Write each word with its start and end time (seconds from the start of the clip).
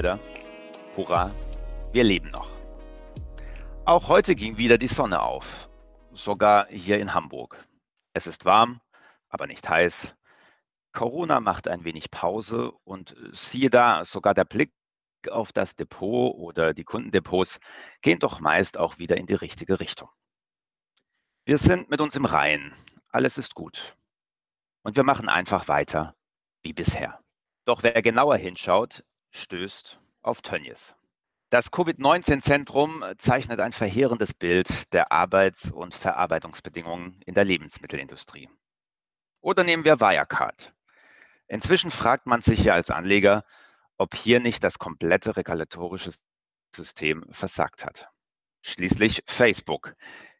Insider, 0.00 0.18
hurra, 0.96 1.30
wir 1.92 2.04
leben 2.04 2.30
noch. 2.30 2.48
Auch 3.84 4.08
heute 4.08 4.34
ging 4.34 4.56
wieder 4.56 4.78
die 4.78 4.86
Sonne 4.86 5.20
auf, 5.20 5.68
sogar 6.10 6.68
hier 6.68 6.98
in 6.98 7.12
Hamburg. 7.12 7.62
Es 8.14 8.26
ist 8.26 8.46
warm, 8.46 8.80
aber 9.28 9.46
nicht 9.46 9.68
heiß. 9.68 10.14
Corona 10.94 11.40
macht 11.40 11.68
ein 11.68 11.84
wenig 11.84 12.10
Pause 12.10 12.72
und 12.84 13.14
siehe 13.32 13.68
da, 13.68 14.06
sogar 14.06 14.32
der 14.32 14.46
Blick 14.46 14.72
auf 15.30 15.52
das 15.52 15.76
Depot 15.76 16.34
oder 16.34 16.72
die 16.72 16.84
Kundendepots 16.84 17.60
gehen 18.00 18.20
doch 18.20 18.40
meist 18.40 18.78
auch 18.78 18.96
wieder 18.96 19.18
in 19.18 19.26
die 19.26 19.34
richtige 19.34 19.80
Richtung. 19.80 20.08
Wir 21.44 21.58
sind 21.58 21.90
mit 21.90 22.00
uns 22.00 22.16
im 22.16 22.24
Reinen, 22.24 22.72
alles 23.10 23.36
ist 23.36 23.54
gut. 23.54 23.94
Und 24.82 24.96
wir 24.96 25.04
machen 25.04 25.28
einfach 25.28 25.68
weiter 25.68 26.14
wie 26.62 26.72
bisher. 26.72 27.20
Doch 27.66 27.82
wer 27.82 28.00
genauer 28.00 28.38
hinschaut, 28.38 29.04
stößt 29.30 29.98
auf 30.22 30.42
Tönnies. 30.42 30.94
Das 31.50 31.72
Covid-19-Zentrum 31.72 33.04
zeichnet 33.18 33.58
ein 33.58 33.72
verheerendes 33.72 34.34
Bild 34.34 34.92
der 34.92 35.10
Arbeits- 35.10 35.70
und 35.70 35.94
Verarbeitungsbedingungen 35.94 37.20
in 37.26 37.34
der 37.34 37.44
Lebensmittelindustrie. 37.44 38.48
Oder 39.40 39.64
nehmen 39.64 39.84
wir 39.84 40.00
Wirecard. 40.00 40.72
Inzwischen 41.48 41.90
fragt 41.90 42.26
man 42.26 42.40
sich 42.40 42.64
ja 42.64 42.74
als 42.74 42.90
Anleger, 42.90 43.44
ob 43.98 44.14
hier 44.14 44.38
nicht 44.38 44.62
das 44.62 44.78
komplette 44.78 45.36
regulatorische 45.36 46.12
System 46.72 47.26
versagt 47.32 47.84
hat. 47.84 48.08
Schließlich 48.62 49.22
Facebook. 49.26 49.92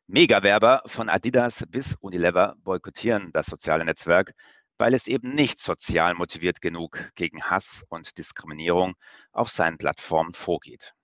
Megawerber 0.06 0.82
von 0.86 1.08
Adidas 1.08 1.64
bis 1.68 1.96
Unilever 1.96 2.54
boykottieren 2.58 3.32
das 3.32 3.46
soziale 3.46 3.84
Netzwerk, 3.84 4.34
weil 4.80 4.94
es 4.94 5.06
eben 5.06 5.34
nicht 5.34 5.60
sozial 5.60 6.14
motiviert 6.14 6.62
genug 6.62 7.10
gegen 7.14 7.42
Hass 7.42 7.84
und 7.90 8.16
Diskriminierung 8.16 8.94
auf 9.30 9.50
seinen 9.50 9.76
Plattformen 9.76 10.32
vorgeht. 10.32 10.94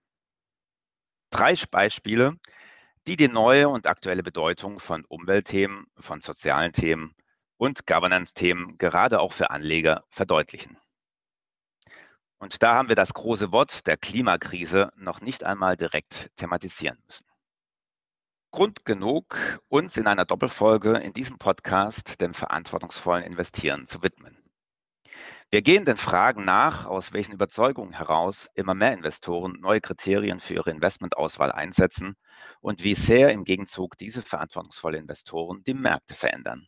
Drei 1.30 1.54
Beispiele, 1.70 2.34
die 3.06 3.16
die 3.16 3.28
neue 3.28 3.68
und 3.68 3.86
aktuelle 3.86 4.22
Bedeutung 4.22 4.80
von 4.80 5.04
Umweltthemen, 5.04 5.86
von 5.98 6.22
sozialen 6.22 6.72
Themen 6.72 7.14
und 7.58 7.86
Governance-Themen 7.86 8.78
gerade 8.78 9.20
auch 9.20 9.34
für 9.34 9.50
Anleger 9.50 10.04
verdeutlichen. 10.08 10.78
Und 12.38 12.62
da 12.62 12.74
haben 12.74 12.88
wir 12.88 12.96
das 12.96 13.12
große 13.12 13.52
Wort 13.52 13.86
der 13.86 13.98
Klimakrise 13.98 14.90
noch 14.96 15.20
nicht 15.20 15.44
einmal 15.44 15.76
direkt 15.76 16.30
thematisieren 16.36 16.98
müssen. 17.04 17.26
Grund 18.56 18.86
genug, 18.86 19.36
uns 19.68 19.98
in 19.98 20.06
einer 20.06 20.24
Doppelfolge 20.24 20.92
in 20.92 21.12
diesem 21.12 21.36
Podcast 21.36 22.22
dem 22.22 22.32
verantwortungsvollen 22.32 23.22
Investieren 23.22 23.86
zu 23.86 24.02
widmen. 24.02 24.42
Wir 25.50 25.60
gehen 25.60 25.84
den 25.84 25.98
Fragen 25.98 26.46
nach, 26.46 26.86
aus 26.86 27.12
welchen 27.12 27.32
Überzeugungen 27.32 27.92
heraus 27.92 28.48
immer 28.54 28.72
mehr 28.72 28.94
Investoren 28.94 29.60
neue 29.60 29.82
Kriterien 29.82 30.40
für 30.40 30.54
ihre 30.54 30.70
Investmentauswahl 30.70 31.52
einsetzen 31.52 32.16
und 32.62 32.82
wie 32.82 32.94
sehr 32.94 33.30
im 33.30 33.44
Gegenzug 33.44 33.98
diese 33.98 34.22
verantwortungsvollen 34.22 35.02
Investoren 35.02 35.62
die 35.66 35.74
Märkte 35.74 36.14
verändern. 36.14 36.66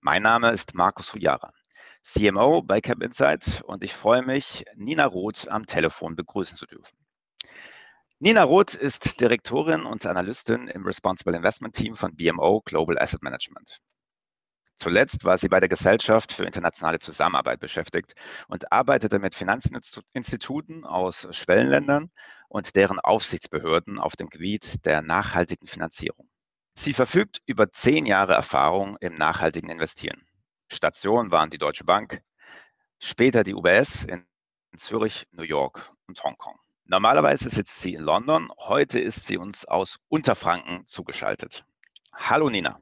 Mein 0.00 0.22
Name 0.22 0.52
ist 0.52 0.74
Markus 0.74 1.12
Hujara, 1.12 1.52
CMO 2.02 2.62
bei 2.62 2.80
Cap 2.80 3.02
Insight 3.02 3.60
und 3.66 3.84
ich 3.84 3.92
freue 3.92 4.22
mich, 4.22 4.64
Nina 4.74 5.04
Roth 5.04 5.48
am 5.48 5.66
Telefon 5.66 6.16
begrüßen 6.16 6.56
zu 6.56 6.64
dürfen. 6.64 6.96
Nina 8.20 8.42
Roth 8.42 8.74
ist 8.74 9.20
Direktorin 9.20 9.84
und 9.84 10.04
Analystin 10.04 10.66
im 10.66 10.84
Responsible 10.84 11.36
Investment 11.36 11.76
Team 11.76 11.94
von 11.94 12.16
BMO 12.16 12.62
Global 12.64 12.98
Asset 12.98 13.22
Management. 13.22 13.78
Zuletzt 14.74 15.24
war 15.24 15.38
sie 15.38 15.48
bei 15.48 15.60
der 15.60 15.68
Gesellschaft 15.68 16.32
für 16.32 16.44
internationale 16.44 16.98
Zusammenarbeit 16.98 17.60
beschäftigt 17.60 18.14
und 18.48 18.72
arbeitete 18.72 19.20
mit 19.20 19.36
Finanzinstituten 19.36 20.84
aus 20.84 21.28
Schwellenländern 21.30 22.10
und 22.48 22.74
deren 22.74 22.98
Aufsichtsbehörden 22.98 24.00
auf 24.00 24.16
dem 24.16 24.30
Gebiet 24.30 24.84
der 24.84 25.00
nachhaltigen 25.00 25.68
Finanzierung. 25.68 26.28
Sie 26.74 26.94
verfügt 26.94 27.40
über 27.46 27.70
zehn 27.70 28.04
Jahre 28.04 28.34
Erfahrung 28.34 28.96
im 28.98 29.16
nachhaltigen 29.16 29.70
Investieren. 29.70 30.26
Stationen 30.72 31.30
waren 31.30 31.50
die 31.50 31.58
Deutsche 31.58 31.84
Bank, 31.84 32.20
später 32.98 33.44
die 33.44 33.54
UBS 33.54 34.02
in 34.02 34.26
Zürich, 34.76 35.28
New 35.30 35.44
York 35.44 35.92
und 36.08 36.20
Hongkong. 36.24 36.58
Normalerweise 36.90 37.50
sitzt 37.50 37.82
sie 37.82 37.92
in 37.92 38.00
London. 38.00 38.48
Heute 38.56 38.98
ist 38.98 39.26
sie 39.26 39.36
uns 39.36 39.66
aus 39.66 39.98
Unterfranken 40.08 40.86
zugeschaltet. 40.86 41.62
Hallo 42.14 42.48
Nina. 42.48 42.80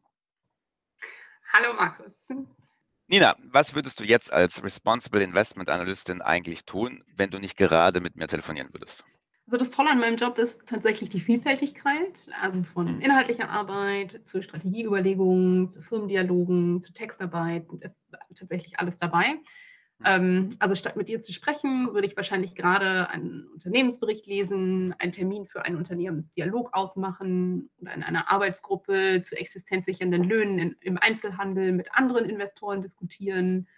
Hallo 1.52 1.74
Markus. 1.74 2.12
Nina, 3.08 3.34
was 3.42 3.74
würdest 3.74 3.98
du 3.98 4.04
jetzt 4.04 4.32
als 4.32 4.62
Responsible 4.62 5.24
Investment 5.24 5.68
Analystin 5.68 6.22
eigentlich 6.22 6.64
tun, 6.64 7.02
wenn 7.16 7.30
du 7.30 7.40
nicht 7.40 7.56
gerade 7.56 8.00
mit 8.00 8.14
mir 8.14 8.28
telefonieren 8.28 8.68
würdest? 8.72 9.04
Also 9.48 9.58
das 9.58 9.70
Tolle 9.70 9.90
an 9.90 9.98
meinem 9.98 10.18
Job 10.18 10.38
ist 10.38 10.64
tatsächlich 10.66 11.10
die 11.10 11.20
Vielfältigkeit, 11.20 12.28
also 12.40 12.62
von 12.62 12.96
mhm. 12.96 13.00
inhaltlicher 13.00 13.50
Arbeit 13.50 14.20
zu 14.24 14.40
Strategieüberlegungen, 14.40 15.68
zu 15.68 15.82
Firmendialogen, 15.82 16.80
zu 16.80 16.92
Textarbeit, 16.92 17.66
ist 17.80 17.96
tatsächlich 18.38 18.78
alles 18.78 18.98
dabei. 18.98 19.34
Ähm, 20.04 20.56
also 20.58 20.74
statt 20.74 20.96
mit 20.96 21.08
dir 21.08 21.22
zu 21.22 21.32
sprechen, 21.32 21.94
würde 21.94 22.06
ich 22.06 22.16
wahrscheinlich 22.16 22.54
gerade 22.54 23.08
einen 23.08 23.46
Unternehmensbericht 23.54 24.26
lesen, 24.26 24.94
einen 24.98 25.12
Termin 25.12 25.46
für 25.46 25.64
einen 25.64 25.76
Unternehmensdialog 25.76 26.74
ausmachen 26.74 27.70
oder 27.78 27.94
in 27.94 28.02
einer 28.02 28.30
Arbeitsgruppe 28.30 29.22
zu 29.24 29.36
existenzsichernden 29.36 30.22
Löhnen 30.24 30.58
in, 30.58 30.76
im 30.80 30.98
Einzelhandel 30.98 31.72
mit 31.72 31.94
anderen 31.94 32.28
Investoren 32.28 32.82
diskutieren 32.82 33.68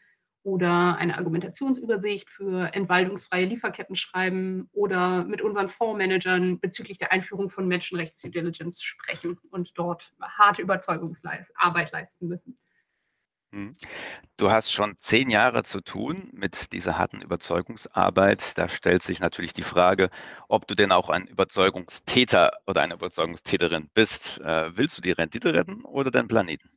oder 0.43 0.97
eine 0.97 1.19
Argumentationsübersicht 1.19 2.31
für 2.31 2.75
entwaldungsfreie 2.75 3.47
Lieferketten 3.47 3.97
schreiben 3.97 4.69
oder 4.73 5.25
mit 5.25 5.43
unseren 5.43 5.69
Fondsmanagern 5.69 6.59
bezüglich 6.59 6.99
der 6.99 7.13
Einführung 7.13 7.51
von 7.51 7.69
Menschenrechts-Due 7.69 8.31
Diligence 8.31 8.83
sprechen 8.83 9.39
und 9.51 9.73
dort 9.75 10.13
harte 10.21 10.63
Überzeugungsarbeit 10.63 11.93
leisten 11.93 12.29
müssen. 12.29 12.59
Mhm. 13.51 13.73
Du 14.37 14.51
hast 14.51 14.73
schon 14.73 14.97
zehn 14.99 15.31
Jahre 15.31 15.63
zu 15.63 15.81
tun 15.81 16.31
mit 16.33 16.73
dieser 16.73 16.99
harten 16.99 17.23
Überzeugungsarbeit. 17.23 18.59
Da 18.59 18.69
stellt 18.69 19.03
sich 19.03 19.21
natürlich 19.21 19.53
die 19.53 19.63
Frage, 19.63 20.11
ob 20.49 20.67
du 20.67 20.75
denn 20.75 20.93
auch 20.93 21.09
ein 21.09 21.27
Überzeugungstäter 21.27 22.53
oder 22.67 22.83
eine 22.83 22.95
Überzeugungstäterin 22.95 23.89
bist. 23.95 24.41
Äh, 24.41 24.77
willst 24.77 24.99
du 24.99 25.03
die 25.03 25.13
Rendite 25.13 25.55
retten 25.55 25.83
oder 25.85 26.11
den 26.11 26.29
Planeten? 26.29 26.69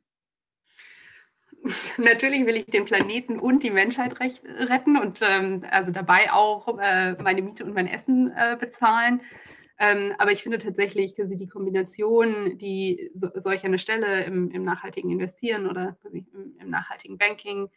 Natürlich 1.98 2.46
will 2.46 2.56
ich 2.56 2.66
den 2.66 2.86
Planeten 2.86 3.40
und 3.40 3.64
die 3.64 3.70
Menschheit 3.70 4.20
retten 4.20 4.98
und 4.98 5.20
ähm, 5.22 5.66
also 5.70 5.92
dabei 5.92 6.32
auch 6.32 6.80
äh, 6.80 7.14
meine 7.22 7.42
Miete 7.42 7.66
und 7.66 7.74
mein 7.74 7.88
Essen 7.88 8.32
äh, 8.36 8.58
bezahlen. 8.60 9.22
Ähm, 9.84 10.14
aber 10.20 10.32
ich 10.32 10.44
finde 10.44 10.60
tatsächlich 10.60 11.16
die 11.16 11.48
Kombination, 11.48 12.60
die 12.60 13.10
so, 13.16 13.30
solch 13.34 13.64
eine 13.64 13.80
Stelle 13.80 14.26
im, 14.26 14.52
im 14.52 14.64
nachhaltigen 14.64 15.10
Investieren 15.10 15.68
oder 15.68 15.98
im, 16.14 16.56
im 16.60 16.70
nachhaltigen 16.70 17.18
Banking 17.18 17.68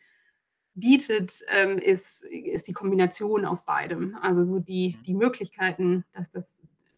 bietet, 0.74 1.42
ähm, 1.48 1.78
ist, 1.78 2.22
ist 2.24 2.68
die 2.68 2.74
Kombination 2.74 3.46
aus 3.46 3.64
beidem. 3.64 4.18
Also 4.20 4.44
so 4.44 4.58
die, 4.58 4.98
mhm. 4.98 5.02
die 5.04 5.14
Möglichkeiten, 5.14 6.04
dass 6.12 6.30
das 6.30 6.44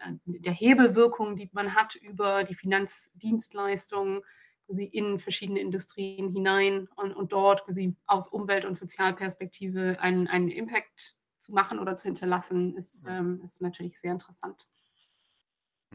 äh, 0.00 0.14
der 0.24 0.52
Hebelwirkung, 0.52 1.36
die 1.36 1.48
man 1.52 1.76
hat 1.76 1.94
über 1.94 2.42
die 2.42 2.56
Finanzdienstleistungen 2.56 4.22
in 4.66 5.20
verschiedene 5.20 5.60
Industrien 5.60 6.32
hinein 6.32 6.88
und, 6.96 7.14
und 7.14 7.30
dort 7.30 7.62
aus 8.06 8.26
Umwelt- 8.26 8.64
und 8.64 8.76
Sozialperspektive 8.76 10.00
einen, 10.00 10.26
einen 10.26 10.48
Impact 10.48 11.14
zu 11.38 11.52
machen 11.52 11.78
oder 11.78 11.94
zu 11.94 12.08
hinterlassen, 12.08 12.76
ist, 12.76 13.04
ähm, 13.06 13.40
ist 13.44 13.60
natürlich 13.62 14.00
sehr 14.00 14.10
interessant. 14.10 14.66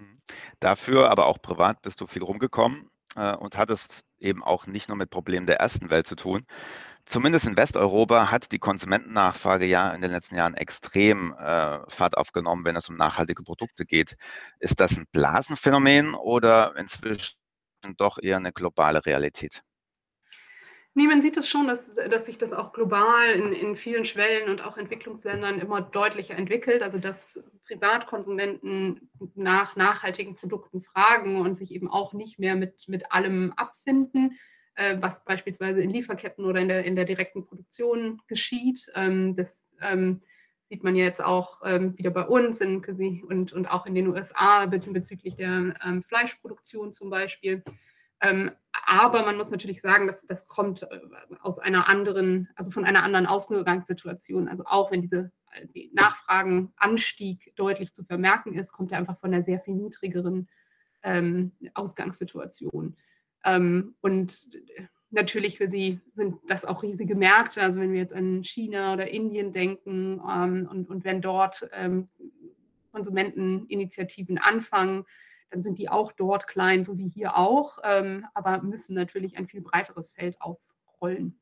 Mhm. 0.02 0.20
Dafür, 0.60 1.10
aber 1.10 1.28
auch 1.28 1.42
privat, 1.42 1.82
bist 1.82 2.02
du 2.02 2.08
viel 2.08 2.24
rumgekommen 2.24 2.90
äh, 3.16 3.36
und 3.36 3.58
hattest 3.58 4.04
eben 4.20 4.44
auch 4.44 4.68
nicht 4.68 4.90
nur 4.90 4.98
mit 4.98 5.10
Problemen 5.10 5.46
der 5.48 5.60
ersten 5.60 5.90
Welt 5.90 6.08
zu 6.08 6.16
tun. 6.16 6.46
Zumindest 7.06 7.48
in 7.48 7.58
Westeuropa 7.58 8.32
hat 8.32 8.52
die 8.52 8.60
Konsumentennachfrage 8.60 9.66
ja 9.66 9.92
in 9.92 10.02
den 10.02 10.12
letzten 10.12 10.36
Jahren 10.36 10.54
extrem 10.56 11.34
äh, 11.34 11.80
Fahrt 11.90 12.18
aufgenommen, 12.18 12.66
wenn 12.66 12.76
es 12.76 12.90
um 12.90 12.98
nachhaltige 12.98 13.44
Produkte 13.44 13.86
geht. 13.86 14.16
Ist 14.60 14.80
das 14.80 14.98
ein 14.98 15.06
Blasenphänomen 15.12 16.14
oder 16.16 16.76
inzwischen 16.78 17.36
doch 17.98 18.18
eher 18.22 18.38
eine 18.38 18.54
globale 18.54 19.06
Realität? 19.06 19.62
Nee, 20.94 21.08
man 21.08 21.22
sieht 21.22 21.38
es 21.38 21.48
schon, 21.48 21.68
dass, 21.68 21.94
dass 21.94 22.26
sich 22.26 22.38
das 22.38 22.52
auch 22.52 22.74
global 22.74 23.30
in, 23.30 23.54
in 23.54 23.78
vielen 23.78 24.04
Schwellen- 24.04 24.50
und 24.50 24.62
auch 24.62 24.76
Entwicklungsländern 24.78 25.60
immer 25.60 25.82
deutlicher 25.82 26.36
entwickelt. 26.36 26.84
Also 26.84 26.98
dass 26.98 27.42
Privatkonsumenten 27.66 29.10
nach 29.36 29.78
nachhaltigen 29.78 30.36
Produkten 30.36 30.82
fragen 30.82 31.40
und 31.40 31.56
sich 31.56 31.74
eben 31.74 31.90
auch 31.90 32.12
nicht 32.12 32.40
mehr 32.40 32.56
mit, 32.56 32.90
mit 32.90 33.10
allem 33.14 33.54
abfinden, 33.56 34.38
äh, 34.76 34.98
was 35.00 35.24
beispielsweise 35.24 35.82
in 35.82 35.92
Lieferketten 35.92 36.44
oder 36.44 36.60
in 36.60 36.68
der, 36.68 36.84
in 36.84 36.98
der 36.98 37.06
direkten 37.06 37.46
Produktion 37.46 38.22
geschieht. 38.28 38.92
Ähm, 38.94 39.38
das 39.38 39.66
ähm, 39.82 40.22
sieht 40.68 40.84
man 40.84 40.98
jetzt 40.98 41.22
auch 41.22 41.62
ähm, 41.64 41.98
wieder 41.98 42.12
bei 42.12 42.26
uns 42.26 42.60
in, 42.60 42.84
und, 43.24 43.54
und 43.54 43.66
auch 43.68 43.86
in 43.86 43.96
den 43.96 44.08
USA 44.08 44.66
bezüglich 44.66 45.36
der 45.38 45.74
ähm, 45.86 46.04
Fleischproduktion 46.04 46.92
zum 46.92 47.10
Beispiel. 47.10 47.64
Ähm, 48.22 48.52
aber 48.72 49.26
man 49.26 49.38
muss 49.38 49.50
natürlich 49.50 49.82
sagen, 49.82 50.08
dass 50.08 50.26
das 50.28 50.48
kommt 50.48 50.84
äh, 50.84 51.00
aus 51.42 51.60
einer 51.60 51.90
anderen, 51.90 52.50
also 52.56 52.72
von 52.72 52.86
einer 52.86 53.04
anderen 53.04 53.26
Ausgangssituation. 53.26 54.48
Also 54.48 54.64
auch 54.66 54.92
wenn 54.92 55.02
diese 55.02 55.32
äh, 55.52 55.90
Nachfragenanstieg 55.94 57.54
deutlich 57.56 57.94
zu 57.94 58.04
vermerken 58.04 58.54
ist, 58.54 58.72
kommt 58.72 58.92
er 58.92 59.00
einfach 59.00 59.20
von 59.20 59.34
einer 59.34 59.44
sehr 59.44 59.60
viel 59.60 59.76
niedrigeren 59.76 60.48
ähm, 61.04 61.52
Ausgangssituation. 61.74 62.96
Ähm, 63.44 63.96
und 64.02 64.50
natürlich 65.10 65.58
für 65.58 65.70
sie 65.70 66.00
sind 66.16 66.38
das 66.48 66.64
auch 66.64 66.84
riesige 66.84 67.16
Märkte. 67.16 67.62
Also 67.62 67.82
wenn 67.82 67.92
wir 67.92 68.02
jetzt 68.02 68.14
an 68.14 68.44
China 68.44 68.94
oder 68.94 69.10
Indien 69.10 69.52
denken 69.52 70.22
ähm, 70.30 70.68
und, 70.70 70.90
und 70.90 71.04
wenn 71.04 71.22
dort 71.22 71.68
ähm, 71.74 72.08
Konsumenteninitiativen 72.92 74.38
anfangen, 74.38 75.06
dann 75.52 75.62
sind 75.62 75.78
die 75.78 75.90
auch 75.90 76.14
dort 76.14 76.48
klein, 76.48 76.86
so 76.86 76.98
wie 76.98 77.10
hier 77.10 77.38
auch, 77.38 77.78
ähm, 77.84 78.26
aber 78.34 78.62
müssen 78.64 78.96
natürlich 78.96 79.38
ein 79.38 79.48
viel 79.48 79.62
breiteres 79.62 80.12
Feld 80.12 80.42
aufrollen. 80.42 81.40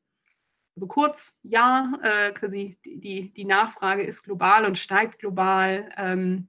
Also 0.76 0.86
kurz, 0.86 1.38
ja, 1.42 1.92
äh, 2.02 2.32
quasi 2.32 2.76
die, 2.84 3.32
die 3.32 3.44
Nachfrage 3.44 4.02
ist 4.02 4.22
global 4.22 4.66
und 4.66 4.78
steigt 4.78 5.20
global, 5.20 5.90
ähm, 5.96 6.48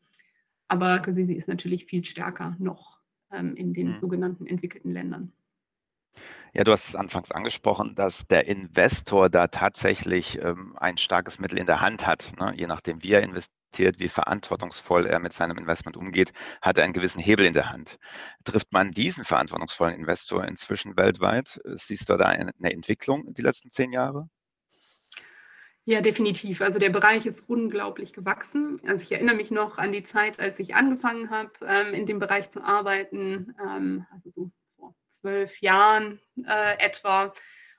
aber 0.67 0.99
quasi 0.99 1.25
sie 1.25 1.35
ist 1.35 1.47
natürlich 1.47 1.85
viel 1.85 2.03
stärker 2.03 2.55
noch 2.59 2.99
ähm, 3.31 3.55
in 3.55 3.73
den 3.73 3.89
mhm. 3.89 3.99
sogenannten 3.99 4.47
entwickelten 4.47 4.91
Ländern. 4.91 5.31
Ja, 6.53 6.65
du 6.65 6.73
hast 6.73 6.89
es 6.89 6.95
anfangs 6.97 7.31
angesprochen, 7.31 7.95
dass 7.95 8.27
der 8.27 8.45
Investor 8.45 9.29
da 9.29 9.47
tatsächlich 9.47 10.37
ähm, 10.41 10.75
ein 10.77 10.97
starkes 10.97 11.39
Mittel 11.39 11.57
in 11.57 11.65
der 11.65 11.79
Hand 11.79 12.05
hat. 12.05 12.33
Ne? 12.37 12.51
Je 12.57 12.67
nachdem, 12.67 13.01
wie 13.03 13.13
er 13.13 13.23
investiert, 13.23 13.99
wie 13.99 14.09
verantwortungsvoll 14.09 15.05
er 15.05 15.19
mit 15.19 15.31
seinem 15.31 15.57
Investment 15.57 15.95
umgeht, 15.95 16.33
hat 16.61 16.77
er 16.77 16.83
einen 16.83 16.91
gewissen 16.91 17.21
Hebel 17.21 17.45
in 17.45 17.53
der 17.53 17.69
Hand. 17.69 17.97
Trifft 18.43 18.73
man 18.73 18.91
diesen 18.91 19.23
verantwortungsvollen 19.23 19.95
Investor 19.95 20.43
inzwischen 20.43 20.97
weltweit? 20.97 21.61
Siehst 21.75 22.09
du 22.09 22.17
da 22.17 22.25
eine 22.25 22.51
Entwicklung 22.63 23.33
die 23.33 23.43
letzten 23.43 23.71
zehn 23.71 23.93
Jahre? 23.93 24.27
Ja, 25.85 26.01
definitiv. 26.01 26.61
Also 26.61 26.79
der 26.79 26.89
Bereich 26.89 27.25
ist 27.25 27.47
unglaublich 27.47 28.11
gewachsen. 28.11 28.81
Also 28.85 29.03
ich 29.03 29.11
erinnere 29.13 29.35
mich 29.37 29.51
noch 29.51 29.77
an 29.77 29.93
die 29.93 30.03
Zeit, 30.03 30.39
als 30.39 30.59
ich 30.59 30.75
angefangen 30.75 31.29
habe, 31.29 31.51
ähm, 31.65 31.93
in 31.93 32.05
dem 32.05 32.19
Bereich 32.19 32.51
zu 32.51 32.61
arbeiten, 32.61 33.55
ähm, 33.65 34.05
also 34.11 34.31
so 34.35 34.51
zwölf 35.21 35.61
Jahren 35.61 36.19
äh, 36.45 36.77
etwa. 36.79 37.33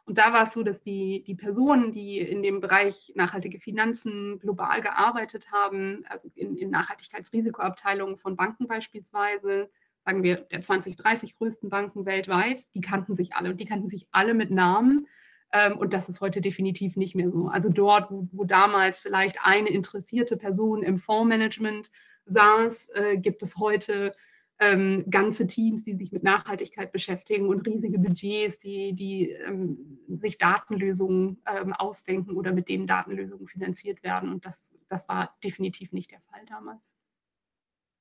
Und 0.05 0.19
da 0.19 0.33
war 0.33 0.49
es 0.49 0.55
so, 0.55 0.63
dass 0.63 0.81
die, 0.83 1.23
die 1.27 1.35
Personen, 1.35 1.93
die 1.93 2.19
in 2.19 2.43
dem 2.43 2.61
Bereich 2.61 3.13
nachhaltige 3.15 3.61
Finanzen 3.61 4.39
global 4.41 4.81
gearbeitet 4.81 5.53
haben, 5.53 6.05
also 6.09 6.29
in, 6.35 6.57
in 6.57 6.71
Nachhaltigkeitsrisikoabteilungen 6.71 8.19
von 8.19 8.37
Banken 8.37 8.67
beispielsweise, 8.67 9.71
sagen 10.05 10.23
wir 10.25 10.37
der 10.37 10.63
20, 10.63 10.97
30 10.97 11.37
größten 11.37 11.69
Banken 11.69 12.05
weltweit, 12.05 12.65
die 12.75 12.81
kannten 12.81 13.15
sich 13.15 13.35
alle 13.35 13.51
und 13.51 13.61
die 13.61 13.65
kannten 13.65 13.89
sich 13.89 14.09
alle 14.11 14.35
mit 14.35 14.51
Namen. 14.51 15.07
Ähm, 15.53 15.79
und 15.79 15.93
das 15.93 16.09
ist 16.09 16.21
heute 16.21 16.41
definitiv 16.41 16.97
nicht 16.97 17.15
mehr 17.15 17.31
so. 17.31 17.47
Also 17.47 17.69
dort, 17.69 18.11
wo, 18.11 18.27
wo 18.33 18.45
damals 18.45 18.99
vielleicht 18.99 19.39
eine 19.45 19.69
interessierte 19.69 20.37
Person 20.37 20.83
im 20.83 20.99
Fondsmanagement 20.99 21.93
saß, 22.27 22.89
äh, 22.95 23.17
gibt 23.19 23.43
es 23.43 23.57
heute 23.59 24.17
ähm, 24.63 25.05
ganze 25.11 25.47
Teams, 25.49 25.83
die 25.83 25.97
sich 25.97 26.13
mit 26.13 26.23
Nachhaltigkeit 26.23 26.93
beschäftigen 26.93 27.49
und 27.49 27.67
riesige 27.67 27.99
Budgets, 27.99 28.61
die, 28.61 28.93
die 28.93 29.31
ähm, 29.31 29.99
sich 30.21 30.39
Datenlösungen 30.39 31.43
ähm, 31.47 31.73
ausdenken 31.73 32.37
oder 32.37 32.53
mit 32.53 32.69
denen 32.69 32.87
Datenlösungen 32.87 33.49
finanziert 33.49 34.05
werden. 34.05 34.31
Und 34.31 34.47
das, 34.47 34.55
das 34.89 35.09
war 35.09 35.37
definitiv 35.43 35.93
nicht 35.93 36.13
der 36.13 36.21
Fall 36.21 36.45
damals. 36.47 36.81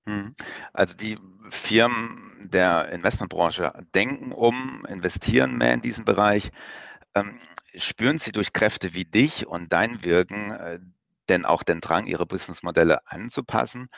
Hm. 0.08 0.36
Also 0.72 0.96
die 0.96 1.18
Firmen 1.50 2.50
der 2.52 2.90
Investmentbranche 2.90 3.72
denken 3.96 4.32
um, 4.32 4.86
investieren 4.88 5.58
mehr 5.58 5.74
in 5.74 5.82
diesen 5.82 6.06
Bereich. 6.06 6.52
Ähm, 7.16 7.40
spüren 7.76 8.20
sie 8.20 8.32
durch 8.32 8.54
Kräfte 8.54 8.94
wie 8.94 9.06
dich 9.06 9.48
und 9.48 9.74
dein 9.74 10.04
Wirken 10.04 10.52
äh, 10.52 10.80
denn 11.30 11.46
auch 11.46 11.64
den 11.64 11.82
Drang, 11.82 12.06
ihre 12.06 12.28
Businessmodelle 12.28 13.08
anzupassen? 13.08 13.90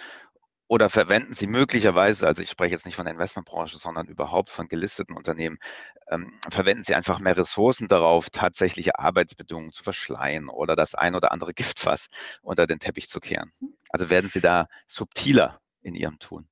Oder 0.73 0.89
verwenden 0.89 1.33
Sie 1.33 1.45
möglicherweise, 1.45 2.25
also 2.25 2.41
ich 2.41 2.49
spreche 2.49 2.71
jetzt 2.71 2.87
nicht 2.87 2.95
von 2.95 3.05
der 3.05 3.13
Investmentbranche, 3.13 3.77
sondern 3.77 4.07
überhaupt 4.07 4.49
von 4.49 4.67
gelisteten 4.67 5.15
Unternehmen, 5.15 5.59
ähm, 6.09 6.33
verwenden 6.49 6.83
Sie 6.83 6.95
einfach 6.95 7.19
mehr 7.19 7.37
Ressourcen 7.37 7.87
darauf, 7.87 8.31
tatsächliche 8.31 8.97
Arbeitsbedingungen 8.97 9.71
zu 9.71 9.83
verschleiern 9.83 10.49
oder 10.49 10.75
das 10.75 10.95
ein 10.95 11.13
oder 11.13 11.31
andere 11.31 11.53
Giftfass 11.53 12.07
unter 12.41 12.65
den 12.65 12.79
Teppich 12.79 13.07
zu 13.07 13.19
kehren? 13.19 13.51
Also 13.89 14.09
werden 14.09 14.31
Sie 14.31 14.41
da 14.41 14.67
subtiler 14.87 15.61
in 15.83 15.93
Ihrem 15.93 16.17
Tun? 16.17 16.47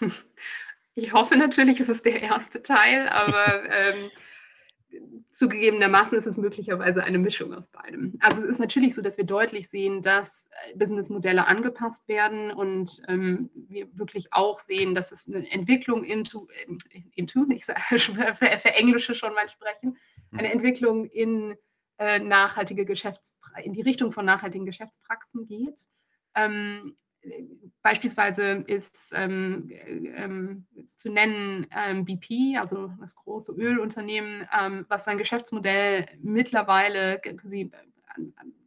Ich 0.98 1.12
hoffe 1.12 1.36
natürlich, 1.36 1.78
es 1.78 1.90
ist 1.90 2.06
der 2.06 2.22
erste 2.22 2.62
Teil, 2.62 3.06
aber 3.06 3.64
ähm, 3.70 4.10
zugegebenermaßen 5.32 6.16
ist 6.16 6.26
es 6.26 6.36
möglicherweise 6.36 7.04
eine 7.04 7.18
Mischung 7.18 7.52
aus 7.52 7.68
beidem. 7.68 8.14
Also 8.20 8.42
es 8.42 8.52
ist 8.52 8.60
natürlich 8.60 8.94
so, 8.94 9.02
dass 9.02 9.18
wir 9.18 9.24
deutlich 9.24 9.68
sehen, 9.68 10.00
dass 10.02 10.48
äh, 10.50 10.76
Businessmodelle 10.76 11.46
angepasst 11.46 12.08
werden 12.08 12.50
und 12.50 13.02
ähm, 13.08 13.50
wir 13.54 13.86
wirklich 13.98 14.32
auch 14.32 14.60
sehen, 14.60 14.94
dass 14.94 15.12
es 15.12 15.26
eine 15.26 15.50
Entwicklung 15.50 16.04
into, 16.04 16.48
into 17.14 17.46
ich 17.50 17.66
sage 17.66 17.80
für, 17.98 18.34
für 18.34 18.74
Englische 18.74 19.14
schon 19.14 19.34
mal 19.34 19.48
sprechen, 19.48 19.98
eine 20.32 20.48
mhm. 20.48 20.54
Entwicklung 20.54 21.06
in 21.06 21.54
äh, 21.98 22.18
nachhaltige 22.18 22.84
Geschäfts 22.84 23.34
in 23.62 23.72
die 23.72 23.82
Richtung 23.82 24.12
von 24.12 24.26
nachhaltigen 24.26 24.66
Geschäftspraxen 24.66 25.46
geht. 25.46 25.80
Ähm, 26.34 26.96
Beispielsweise 27.82 28.64
ist 28.66 29.12
ähm, 29.14 29.70
ähm, 29.70 30.66
zu 30.96 31.10
nennen 31.10 31.66
ähm, 31.70 32.04
BP, 32.04 32.58
also 32.58 32.90
das 33.00 33.14
große 33.14 33.52
Ölunternehmen, 33.52 34.48
ähm, 34.58 34.86
was 34.88 35.04
sein 35.04 35.18
Geschäftsmodell 35.18 36.06
mittlerweile 36.20 37.20
quasi 37.20 37.70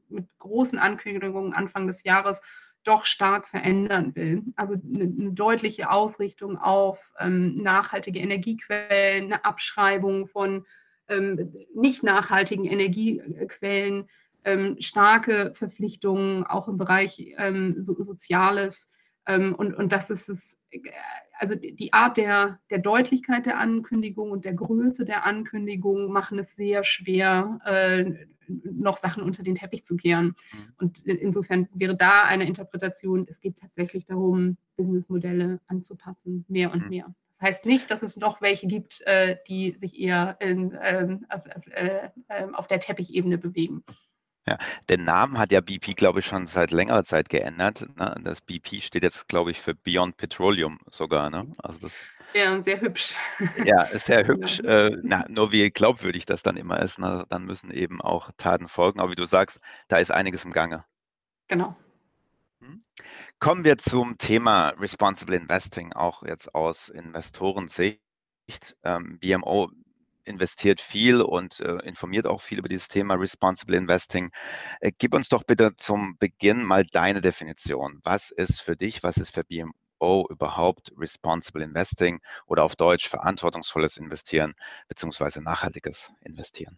mit 0.09 0.25
großen 0.39 0.79
Ankündigungen 0.79 1.53
Anfang 1.53 1.87
des 1.87 2.03
Jahres 2.03 2.41
doch 2.83 3.05
stark 3.05 3.47
verändern 3.47 4.15
will. 4.15 4.43
Also 4.55 4.73
eine, 4.73 5.03
eine 5.03 5.33
deutliche 5.33 5.91
Ausrichtung 5.91 6.57
auf 6.57 6.99
ähm, 7.19 7.61
nachhaltige 7.61 8.19
Energiequellen, 8.19 9.25
eine 9.25 9.45
Abschreibung 9.45 10.27
von 10.27 10.65
ähm, 11.09 11.53
nicht 11.75 12.03
nachhaltigen 12.03 12.65
Energiequellen, 12.65 14.07
ähm, 14.43 14.77
starke 14.79 15.53
Verpflichtungen 15.55 16.45
auch 16.45 16.67
im 16.67 16.77
Bereich 16.77 17.33
ähm, 17.37 17.83
so, 17.83 18.01
Soziales. 18.01 18.89
Ähm, 19.27 19.55
und, 19.55 19.73
und 19.75 19.91
das 19.91 20.09
ist 20.09 20.29
es, 20.29 20.57
also 21.37 21.55
die 21.55 21.93
Art 21.93 22.17
der, 22.17 22.59
der 22.69 22.79
Deutlichkeit 22.79 23.45
der 23.45 23.59
Ankündigung 23.59 24.31
und 24.31 24.45
der 24.45 24.53
Größe 24.53 25.05
der 25.05 25.25
Ankündigung 25.25 26.11
machen 26.11 26.39
es 26.39 26.55
sehr 26.55 26.83
schwer, 26.83 27.59
äh, 27.65 28.27
noch 28.63 28.97
Sachen 28.97 29.23
unter 29.23 29.43
den 29.43 29.55
Teppich 29.55 29.85
zu 29.85 29.95
kehren. 29.95 30.35
Mhm. 30.51 30.73
Und 30.77 31.05
insofern 31.05 31.67
wäre 31.73 31.95
da 31.95 32.23
eine 32.23 32.47
Interpretation, 32.47 33.25
es 33.29 33.39
geht 33.39 33.59
tatsächlich 33.59 34.05
darum, 34.05 34.57
Businessmodelle 34.75 35.59
anzupassen, 35.67 36.45
mehr 36.47 36.71
und 36.71 36.83
mhm. 36.83 36.89
mehr. 36.89 37.15
Das 37.39 37.41
heißt 37.41 37.65
nicht, 37.65 37.89
dass 37.89 38.03
es 38.03 38.17
noch 38.17 38.41
welche 38.41 38.67
gibt, 38.67 39.01
äh, 39.05 39.37
die 39.47 39.77
sich 39.79 39.99
eher 39.99 40.37
in, 40.39 40.77
ähm, 40.81 41.25
auf, 41.29 41.41
äh, 41.71 42.09
ähm, 42.29 42.55
auf 42.55 42.67
der 42.67 42.79
Teppichebene 42.79 43.37
bewegen. 43.37 43.83
Ja, 44.47 44.57
den 44.89 45.03
Namen 45.03 45.37
hat 45.37 45.51
ja 45.51 45.61
BP, 45.61 45.95
glaube 45.95 46.19
ich, 46.19 46.25
schon 46.25 46.47
seit 46.47 46.71
längerer 46.71 47.03
Zeit 47.03 47.29
geändert. 47.29 47.85
Ne? 47.97 48.15
Das 48.23 48.41
BP 48.41 48.81
steht 48.81 49.03
jetzt, 49.03 49.27
glaube 49.27 49.51
ich, 49.51 49.59
für 49.59 49.75
Beyond 49.75 50.17
Petroleum 50.17 50.79
sogar. 50.89 51.29
Ne? 51.29 51.53
Also 51.57 51.79
das, 51.79 52.01
ja, 52.33 52.61
sehr 52.63 52.81
hübsch. 52.81 53.13
Ja, 53.65 53.83
ist 53.83 54.05
sehr 54.05 54.25
hübsch. 54.27 54.61
Ja. 54.63 54.87
Äh, 54.87 54.97
na, 55.03 55.25
nur 55.29 55.51
wie 55.51 55.69
glaubwürdig 55.69 56.25
das 56.25 56.43
dann 56.43 56.57
immer 56.57 56.79
ist, 56.79 56.99
ne? 56.99 57.25
dann 57.29 57.45
müssen 57.45 57.71
eben 57.71 58.01
auch 58.01 58.31
Taten 58.37 58.67
folgen. 58.67 58.99
Aber 58.99 59.11
wie 59.11 59.15
du 59.15 59.25
sagst, 59.25 59.59
da 59.87 59.97
ist 59.97 60.11
einiges 60.11 60.45
im 60.45 60.51
Gange. 60.51 60.85
Genau. 61.47 61.75
Hm? 62.61 62.83
Kommen 63.39 63.63
wir 63.63 63.77
zum 63.77 64.17
Thema 64.17 64.69
Responsible 64.79 65.35
Investing, 65.35 65.93
auch 65.93 66.23
jetzt 66.23 66.53
aus 66.53 66.89
Investorensicht. 66.89 67.99
Ähm, 68.83 69.19
BMO 69.19 69.69
investiert 70.29 70.79
viel 70.79 71.21
und 71.21 71.59
äh, 71.59 71.77
informiert 71.85 72.27
auch 72.27 72.41
viel 72.41 72.59
über 72.59 72.69
dieses 72.69 72.87
Thema 72.87 73.15
Responsible 73.15 73.75
Investing. 73.75 74.31
Äh, 74.79 74.91
gib 74.97 75.13
uns 75.15 75.29
doch 75.29 75.43
bitte 75.43 75.75
zum 75.75 76.17
Beginn 76.19 76.63
mal 76.63 76.85
deine 76.85 77.21
Definition. 77.21 77.99
Was 78.03 78.31
ist 78.31 78.61
für 78.61 78.77
dich, 78.77 79.03
was 79.03 79.17
ist 79.17 79.33
für 79.33 79.43
BMO 79.43 80.27
überhaupt 80.29 80.93
Responsible 80.97 81.63
Investing 81.63 82.21
oder 82.45 82.63
auf 82.63 82.75
Deutsch 82.75 83.09
verantwortungsvolles 83.09 83.97
Investieren 83.97 84.53
beziehungsweise 84.87 85.41
nachhaltiges 85.41 86.11
Investieren? 86.21 86.77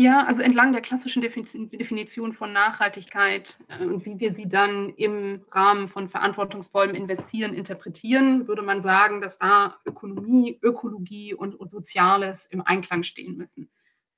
Ja, 0.00 0.24
also 0.26 0.42
entlang 0.42 0.72
der 0.72 0.80
klassischen 0.80 1.22
Definition 1.22 2.32
von 2.32 2.52
Nachhaltigkeit 2.52 3.58
äh, 3.66 3.84
und 3.84 4.06
wie 4.06 4.20
wir 4.20 4.32
sie 4.32 4.48
dann 4.48 4.90
im 4.90 5.44
Rahmen 5.50 5.88
von 5.88 6.08
verantwortungsvollem 6.08 6.94
Investieren 6.94 7.52
interpretieren, 7.52 8.46
würde 8.46 8.62
man 8.62 8.80
sagen, 8.80 9.20
dass 9.20 9.40
da 9.40 9.80
Ökonomie, 9.84 10.56
Ökologie 10.62 11.34
und, 11.34 11.56
und 11.56 11.72
Soziales 11.72 12.46
im 12.46 12.62
Einklang 12.64 13.02
stehen 13.02 13.36
müssen. 13.36 13.70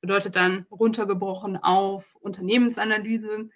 Bedeutet 0.02 0.36
dann 0.36 0.66
runtergebrochen 0.70 1.56
auf 1.56 2.04
Unternehmensanalyse. 2.20 3.48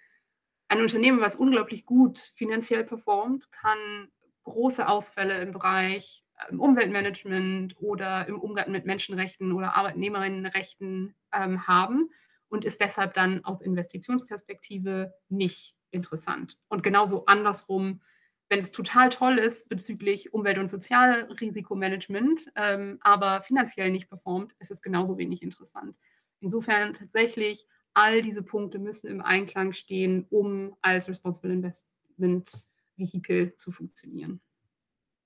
Ein 0.67 0.81
Unternehmen, 0.81 1.21
was 1.21 1.35
unglaublich 1.35 1.85
gut 1.85 2.33
finanziell 2.37 2.85
performt, 2.85 3.51
kann 3.51 4.07
große 4.45 4.87
Ausfälle 4.87 5.39
im 5.41 5.51
Bereich 5.51 6.24
im 6.49 6.59
Umweltmanagement 6.59 7.75
oder 7.81 8.27
im 8.27 8.39
Umgang 8.39 8.71
mit 8.71 8.85
Menschenrechten 8.85 9.51
oder 9.51 9.75
Arbeitnehmerinnenrechten 9.75 11.15
ähm, 11.31 11.67
haben 11.67 12.09
und 12.49 12.65
ist 12.65 12.81
deshalb 12.81 13.13
dann 13.13 13.43
aus 13.45 13.61
Investitionsperspektive 13.61 15.13
nicht 15.29 15.75
interessant. 15.91 16.57
Und 16.67 16.83
genauso 16.83 17.25
andersrum, 17.25 18.01
wenn 18.49 18.59
es 18.59 18.71
total 18.71 19.09
toll 19.09 19.37
ist 19.37 19.69
bezüglich 19.69 20.33
Umwelt- 20.33 20.59
und 20.59 20.69
Sozialrisikomanagement, 20.69 22.51
ähm, 22.55 22.99
aber 23.01 23.41
finanziell 23.41 23.91
nicht 23.91 24.09
performt, 24.09 24.53
ist 24.59 24.71
es 24.71 24.81
genauso 24.81 25.17
wenig 25.17 25.41
interessant. 25.41 25.95
Insofern 26.41 26.93
tatsächlich, 26.93 27.65
all 27.93 28.21
diese 28.21 28.43
Punkte 28.43 28.77
müssen 28.77 29.07
im 29.07 29.21
Einklang 29.21 29.73
stehen, 29.73 30.27
um 30.29 30.75
als 30.81 31.07
Responsible 31.07 31.51
Investment 31.51 32.51
Vehikel 32.97 33.55
zu 33.55 33.71
funktionieren. 33.71 34.41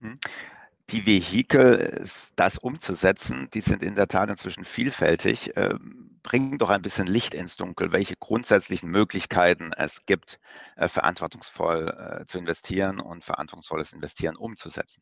Hm 0.01 0.20
die 0.91 1.05
Vehikel, 1.05 2.03
das 2.36 2.58
umzusetzen, 2.58 3.50
die 3.53 3.62
sind 3.62 3.84
in 3.84 3.96
der 3.96 4.08
Tat 4.08 4.29
inzwischen 4.29 4.65
vielfältig. 4.65 5.51
Ähm, 5.55 6.19
bringen 6.24 6.58
doch 6.58 6.69
ein 6.69 6.81
bisschen 6.81 7.08
Licht 7.08 7.34
ins 7.34 7.55
Dunkel, 7.55 7.91
welche 7.91 8.15
grundsätzlichen 8.15 8.89
Möglichkeiten 8.89 9.72
es 9.77 10.05
gibt, 10.05 10.39
äh, 10.75 10.88
verantwortungsvoll 10.88 12.22
äh, 12.22 12.25
zu 12.25 12.39
investieren 12.39 13.00
und 13.00 13.24
verantwortungsvolles 13.24 13.93
Investieren 13.93 14.36
umzusetzen. 14.36 15.01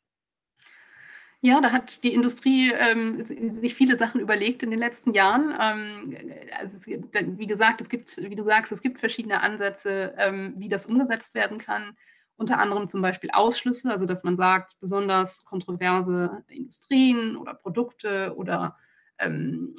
Ja, 1.42 1.62
da 1.62 1.72
hat 1.72 2.04
die 2.04 2.14
Industrie 2.14 2.72
ähm, 2.72 3.24
sich 3.62 3.76
viele 3.76 3.98
Sachen 3.98 4.20
überlegt 4.20 4.64
in 4.64 4.72
den 4.72 4.80
letzten 4.80 5.14
Jahren. 5.14 5.54
Ähm, 5.60 6.18
also 6.58 6.78
es, 6.78 6.88
wie 6.88 7.48
gesagt, 7.48 7.82
es 7.82 7.90
gibt, 7.90 8.18
wie 8.18 8.36
du 8.36 8.44
sagst, 8.44 8.72
es 8.72 8.82
gibt 8.82 9.00
verschiedene 9.00 9.42
Ansätze, 9.42 10.16
ähm, 10.18 10.56
wie 10.58 10.70
das 10.70 10.86
umgesetzt 10.86 11.36
werden 11.36 11.60
kann 11.60 11.96
unter 12.38 12.60
anderem 12.60 12.88
zum 12.88 13.02
Beispiel 13.02 13.32
Ausschlüsse, 13.32 13.92
also 13.92 14.06
dass 14.06 14.24
man 14.24 14.38
sagt, 14.38 14.80
besonders 14.80 15.44
kontroverse 15.44 16.44
Industrien 16.48 17.36
oder 17.36 17.54
Produkte 17.54 18.34
oder 18.36 18.78
ähm, 19.18 19.76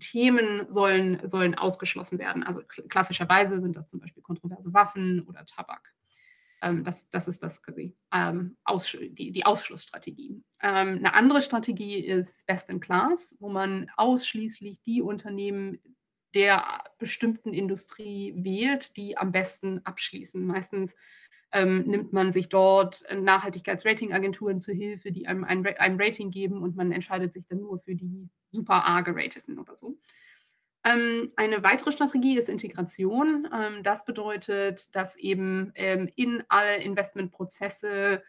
Themen 0.00 0.66
sollen, 0.68 1.26
sollen 1.28 1.54
ausgeschlossen 1.54 2.18
werden. 2.18 2.42
Also 2.42 2.60
klassischerweise 2.88 3.60
sind 3.60 3.76
das 3.76 3.88
zum 3.88 4.00
Beispiel 4.00 4.22
kontroverse 4.22 4.74
Waffen 4.74 5.22
oder 5.22 5.46
Tabak. 5.46 5.92
Ähm, 6.62 6.84
das, 6.84 7.08
das 7.10 7.28
ist 7.28 7.42
das 7.42 7.62
quasi 7.62 7.94
ähm, 8.12 8.56
die, 9.12 9.30
die 9.30 9.46
Ausschlussstrategie. 9.46 10.42
Ähm, 10.62 10.88
eine 10.98 11.14
andere 11.14 11.42
Strategie 11.42 11.98
ist 11.98 12.46
Best 12.46 12.68
in 12.68 12.80
Class, 12.80 13.36
wo 13.40 13.48
man 13.48 13.90
ausschließlich 13.96 14.82
die 14.82 15.02
Unternehmen 15.02 15.78
der 16.34 16.82
bestimmten 16.98 17.54
Industrie 17.54 18.34
wählt, 18.36 18.96
die 18.96 19.16
am 19.16 19.32
besten 19.32 19.80
abschließen. 19.84 20.44
Meistens 20.44 20.92
ähm, 21.56 21.84
nimmt 21.86 22.12
man 22.12 22.32
sich 22.32 22.50
dort 22.50 23.02
Nachhaltigkeitsratingagenturen 23.18 24.60
zu 24.60 24.74
Hilfe, 24.74 25.10
die 25.10 25.26
einem 25.26 25.42
ein, 25.42 25.66
ein, 25.66 25.98
Rating 25.98 26.30
geben 26.30 26.62
und 26.62 26.76
man 26.76 26.92
entscheidet 26.92 27.32
sich 27.32 27.46
dann 27.48 27.60
nur 27.60 27.78
für 27.78 27.94
die 27.94 28.28
super 28.50 28.86
A 28.86 29.00
gerateten 29.00 29.58
oder 29.58 29.74
so. 29.74 29.96
Ähm, 30.84 31.32
eine 31.36 31.62
weitere 31.62 31.92
Strategie 31.92 32.36
ist 32.36 32.50
Integration. 32.50 33.48
Ähm, 33.52 33.82
das 33.82 34.04
bedeutet, 34.04 34.94
dass 34.94 35.16
eben 35.16 35.72
ähm, 35.76 36.10
in 36.14 36.44
alle 36.48 36.76
Investmentprozesse 36.76 38.22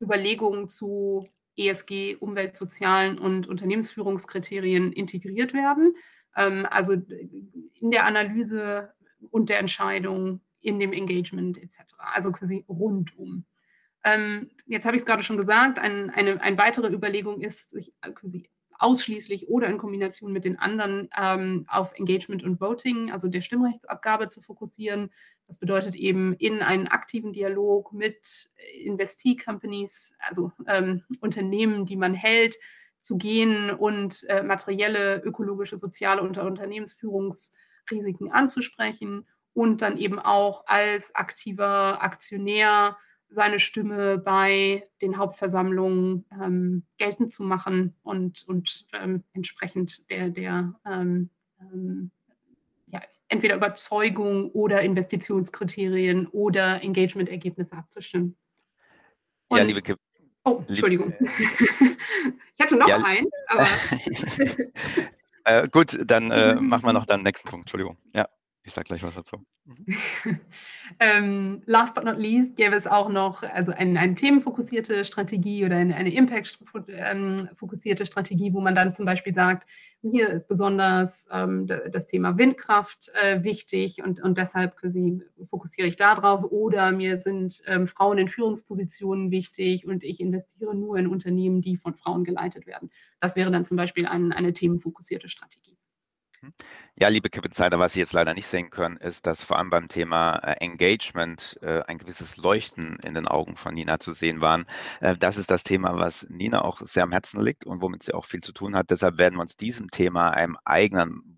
Überlegungen 0.00 0.68
zu 0.68 1.28
ESG, 1.56 2.18
Umwelt-, 2.20 2.56
Sozialen 2.56 3.18
und 3.18 3.48
Unternehmensführungskriterien 3.48 4.92
integriert 4.92 5.54
werden. 5.54 5.96
Ähm, 6.36 6.66
also 6.70 6.92
in 6.92 7.90
der 7.90 8.06
Analyse 8.06 8.92
und 9.32 9.48
der 9.48 9.58
Entscheidung 9.58 10.40
in 10.60 10.78
dem 10.80 10.92
Engagement 10.92 11.58
etc. 11.58 11.94
Also 11.98 12.32
quasi 12.32 12.64
rundum. 12.68 13.44
Ähm, 14.04 14.50
jetzt 14.66 14.84
habe 14.84 14.96
ich 14.96 15.02
es 15.02 15.06
gerade 15.06 15.22
schon 15.22 15.36
gesagt, 15.36 15.78
ein, 15.78 16.10
eine, 16.10 16.40
eine 16.40 16.58
weitere 16.58 16.92
Überlegung 16.92 17.40
ist, 17.40 17.70
sich 17.70 17.92
quasi 18.14 18.48
ausschließlich 18.78 19.48
oder 19.48 19.66
in 19.68 19.78
Kombination 19.78 20.32
mit 20.32 20.44
den 20.44 20.58
anderen 20.58 21.10
ähm, 21.16 21.66
auf 21.68 21.92
Engagement 21.94 22.44
und 22.44 22.60
Voting, 22.60 23.10
also 23.10 23.28
der 23.28 23.42
Stimmrechtsabgabe 23.42 24.28
zu 24.28 24.40
fokussieren. 24.40 25.10
Das 25.48 25.58
bedeutet 25.58 25.96
eben 25.96 26.34
in 26.34 26.62
einen 26.62 26.86
aktiven 26.86 27.32
Dialog 27.32 27.92
mit 27.92 28.50
Investee-Companies, 28.84 30.14
also 30.20 30.52
ähm, 30.66 31.02
Unternehmen, 31.20 31.86
die 31.86 31.96
man 31.96 32.14
hält, 32.14 32.56
zu 33.00 33.18
gehen 33.18 33.70
und 33.70 34.24
äh, 34.28 34.42
materielle, 34.42 35.22
ökologische, 35.22 35.78
soziale 35.78 36.22
und 36.22 36.36
Unternehmensführungsrisiken 36.36 38.30
anzusprechen 38.30 39.26
und 39.58 39.82
dann 39.82 39.98
eben 39.98 40.20
auch 40.20 40.62
als 40.68 41.12
aktiver 41.16 42.00
Aktionär 42.00 42.96
seine 43.28 43.58
Stimme 43.58 44.16
bei 44.16 44.84
den 45.02 45.18
Hauptversammlungen 45.18 46.24
ähm, 46.40 46.84
geltend 46.96 47.34
zu 47.34 47.42
machen 47.42 47.96
und, 48.04 48.44
und 48.46 48.86
ähm, 48.92 49.24
entsprechend 49.32 50.08
der, 50.10 50.30
der 50.30 50.74
ähm, 50.86 51.30
ähm 51.60 52.12
ja, 52.86 53.02
entweder 53.26 53.56
Überzeugung 53.56 54.52
oder 54.52 54.80
Investitionskriterien 54.82 56.28
oder 56.28 56.80
Engagement-Ergebnisse 56.80 57.76
abzustimmen. 57.76 58.36
Und, 59.48 59.58
ja, 59.58 59.64
liebe 59.64 59.82
Kip. 59.82 59.98
Oh, 60.44 60.62
Entschuldigung. 60.68 61.12
ich 61.20 62.64
hatte 62.64 62.76
noch 62.76 62.88
ja, 62.88 63.02
einen, 63.02 63.26
aber. 63.48 63.66
äh, 65.46 65.66
gut, 65.72 65.98
dann 66.06 66.30
äh, 66.30 66.54
machen 66.60 66.84
wir 66.84 66.92
noch 66.92 67.06
den 67.06 67.24
nächsten 67.24 67.48
Punkt. 67.48 67.64
Entschuldigung. 67.64 67.96
Ja. 68.14 68.28
Ich 68.68 68.74
sage 68.74 68.88
gleich 68.88 69.02
was 69.02 69.14
dazu. 69.14 69.38
Mhm. 69.64 69.96
ähm, 71.00 71.62
last 71.64 71.94
but 71.94 72.04
not 72.04 72.18
least 72.18 72.54
gäbe 72.54 72.76
es 72.76 72.86
auch 72.86 73.08
noch 73.08 73.42
also 73.42 73.72
eine, 73.72 73.98
eine 73.98 74.14
themenfokussierte 74.14 75.06
Strategie 75.06 75.64
oder 75.64 75.76
eine, 75.76 75.96
eine 75.96 76.12
Impact-fokussierte 76.12 78.04
Strategie, 78.04 78.52
wo 78.52 78.60
man 78.60 78.74
dann 78.74 78.94
zum 78.94 79.06
Beispiel 79.06 79.32
sagt, 79.32 79.66
hier 80.02 80.28
ist 80.28 80.48
besonders 80.48 81.26
ähm, 81.32 81.66
das 81.66 82.08
Thema 82.08 82.36
Windkraft 82.36 83.10
äh, 83.14 83.42
wichtig 83.42 84.02
und, 84.04 84.20
und 84.20 84.36
deshalb 84.36 84.74
fokussiere 85.48 85.88
ich 85.88 85.96
darauf. 85.96 86.44
Oder 86.52 86.92
mir 86.92 87.18
sind 87.20 87.62
ähm, 87.66 87.86
Frauen 87.88 88.18
in 88.18 88.28
Führungspositionen 88.28 89.30
wichtig 89.30 89.86
und 89.86 90.04
ich 90.04 90.20
investiere 90.20 90.74
nur 90.74 90.98
in 90.98 91.06
Unternehmen, 91.06 91.62
die 91.62 91.78
von 91.78 91.94
Frauen 91.94 92.24
geleitet 92.24 92.66
werden. 92.66 92.90
Das 93.18 93.34
wäre 93.34 93.50
dann 93.50 93.64
zum 93.64 93.78
Beispiel 93.78 94.06
ein, 94.06 94.30
eine 94.30 94.52
themenfokussierte 94.52 95.30
Strategie. 95.30 95.78
Mhm. 96.42 96.52
Ja, 96.96 97.08
liebe 97.08 97.30
Kip-Insider, 97.30 97.78
was 97.78 97.92
Sie 97.94 98.00
jetzt 98.00 98.12
leider 98.12 98.34
nicht 98.34 98.46
sehen 98.46 98.70
können, 98.70 98.96
ist, 98.96 99.26
dass 99.26 99.42
vor 99.42 99.58
allem 99.58 99.70
beim 99.70 99.88
Thema 99.88 100.36
äh, 100.36 100.52
Engagement 100.64 101.58
äh, 101.62 101.82
ein 101.86 101.98
gewisses 101.98 102.36
Leuchten 102.36 102.98
in 103.02 103.14
den 103.14 103.26
Augen 103.26 103.56
von 103.56 103.74
Nina 103.74 103.98
zu 103.98 104.12
sehen 104.12 104.40
waren. 104.40 104.66
Äh, 105.00 105.16
das 105.16 105.36
ist 105.36 105.50
das 105.50 105.64
Thema, 105.64 105.96
was 105.98 106.26
Nina 106.28 106.62
auch 106.62 106.80
sehr 106.80 107.02
am 107.02 107.12
Herzen 107.12 107.40
liegt 107.42 107.64
und 107.66 107.82
womit 107.82 108.02
sie 108.04 108.14
auch 108.14 108.24
viel 108.24 108.42
zu 108.42 108.52
tun 108.52 108.76
hat. 108.76 108.90
Deshalb 108.90 109.18
werden 109.18 109.36
wir 109.36 109.42
uns 109.42 109.56
diesem 109.56 109.90
Thema 109.90 110.30
einem 110.30 110.56
eigenen 110.64 111.36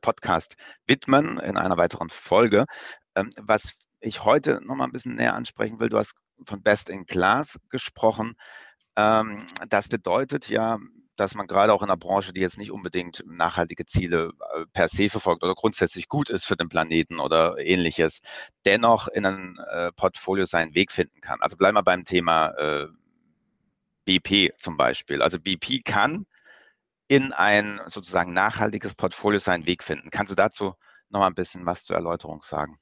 Podcast 0.00 0.56
widmen 0.86 1.38
in 1.38 1.56
einer 1.56 1.76
weiteren 1.76 2.10
Folge. 2.10 2.66
Ähm, 3.14 3.30
was 3.38 3.74
ich 4.00 4.24
heute 4.24 4.60
noch 4.64 4.76
mal 4.76 4.84
ein 4.84 4.92
bisschen 4.92 5.14
näher 5.14 5.34
ansprechen 5.34 5.80
will, 5.80 5.88
du 5.88 5.98
hast 5.98 6.14
von 6.44 6.62
Best 6.62 6.90
in 6.90 7.06
Class 7.06 7.58
gesprochen. 7.70 8.34
Ähm, 8.96 9.46
das 9.68 9.88
bedeutet 9.88 10.48
ja, 10.48 10.78
dass 11.16 11.34
man 11.34 11.46
gerade 11.46 11.72
auch 11.72 11.82
in 11.82 11.88
einer 11.88 11.96
Branche, 11.96 12.32
die 12.32 12.40
jetzt 12.40 12.58
nicht 12.58 12.70
unbedingt 12.70 13.24
nachhaltige 13.26 13.86
Ziele 13.86 14.32
äh, 14.54 14.66
per 14.72 14.88
se 14.88 15.08
verfolgt 15.08 15.42
oder 15.42 15.54
grundsätzlich 15.54 16.08
gut 16.08 16.30
ist 16.30 16.46
für 16.46 16.56
den 16.56 16.68
Planeten 16.68 17.18
oder 17.18 17.56
ähnliches, 17.58 18.20
dennoch 18.64 19.08
in 19.08 19.26
ein 19.26 19.58
äh, 19.70 19.92
Portfolio 19.92 20.44
seinen 20.44 20.74
Weg 20.74 20.92
finden 20.92 21.20
kann. 21.20 21.40
Also 21.40 21.56
bleiben 21.56 21.76
wir 21.76 21.82
beim 21.82 22.04
Thema 22.04 22.50
äh, 22.50 22.86
BP 24.04 24.56
zum 24.58 24.76
Beispiel. 24.76 25.22
Also 25.22 25.38
BP 25.38 25.84
kann 25.84 26.26
in 27.08 27.32
ein 27.32 27.80
sozusagen 27.86 28.32
nachhaltiges 28.32 28.94
Portfolio 28.94 29.38
seinen 29.38 29.66
Weg 29.66 29.82
finden. 29.82 30.10
Kannst 30.10 30.32
du 30.32 30.36
dazu 30.36 30.74
noch 31.08 31.20
mal 31.20 31.28
ein 31.28 31.34
bisschen 31.34 31.66
was 31.66 31.84
zur 31.84 31.96
Erläuterung 31.96 32.42
sagen? 32.42 32.78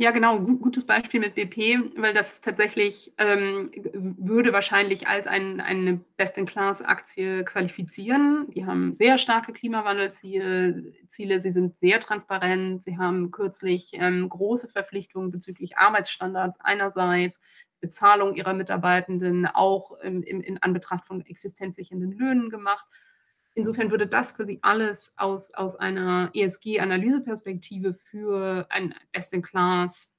Ja, 0.00 0.12
genau, 0.12 0.38
gutes 0.38 0.86
Beispiel 0.86 1.18
mit 1.18 1.34
BP, 1.34 1.80
weil 1.96 2.14
das 2.14 2.40
tatsächlich 2.40 3.12
ähm, 3.18 3.72
würde 4.16 4.52
wahrscheinlich 4.52 5.08
als 5.08 5.26
ein, 5.26 5.60
eine 5.60 5.96
Best-in-Class-Aktie 6.16 7.44
qualifizieren. 7.44 8.48
Die 8.54 8.64
haben 8.64 8.94
sehr 8.94 9.18
starke 9.18 9.52
Klimawandelziele, 9.52 10.92
Ziele, 11.08 11.40
sie 11.40 11.50
sind 11.50 11.76
sehr 11.80 11.98
transparent, 11.98 12.84
sie 12.84 12.96
haben 12.96 13.32
kürzlich 13.32 13.90
ähm, 13.94 14.28
große 14.28 14.68
Verpflichtungen 14.68 15.32
bezüglich 15.32 15.76
Arbeitsstandards 15.78 16.60
einerseits, 16.60 17.40
Bezahlung 17.80 18.34
ihrer 18.36 18.54
Mitarbeitenden 18.54 19.46
auch 19.46 19.98
im, 19.98 20.22
im, 20.22 20.40
in 20.42 20.62
Anbetracht 20.62 21.06
von 21.08 21.26
existenzsichernden 21.26 22.12
Löhnen 22.12 22.50
gemacht. 22.50 22.86
Insofern 23.58 23.90
würde 23.90 24.06
das 24.06 24.36
quasi 24.36 24.60
alles 24.62 25.12
aus, 25.16 25.52
aus 25.52 25.74
einer 25.74 26.30
ESG-Analyseperspektive 26.32 27.94
für 27.94 28.64
ein 28.70 28.94
Best-in-Class, 29.10 30.14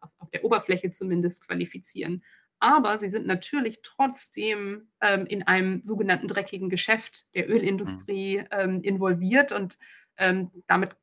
auf, 0.00 0.10
auf 0.18 0.30
der 0.30 0.44
Oberfläche 0.44 0.90
zumindest, 0.90 1.46
qualifizieren. 1.46 2.24
Aber 2.58 2.98
sie 2.98 3.08
sind 3.08 3.28
natürlich 3.28 3.78
trotzdem 3.84 4.88
ähm, 5.00 5.24
in 5.26 5.44
einem 5.44 5.84
sogenannten 5.84 6.26
dreckigen 6.26 6.68
Geschäft 6.68 7.32
der 7.36 7.48
Ölindustrie 7.48 8.38
mhm. 8.40 8.46
ähm, 8.50 8.82
involviert. 8.82 9.52
Und 9.52 9.78
ähm, 10.16 10.50
damit 10.66 10.96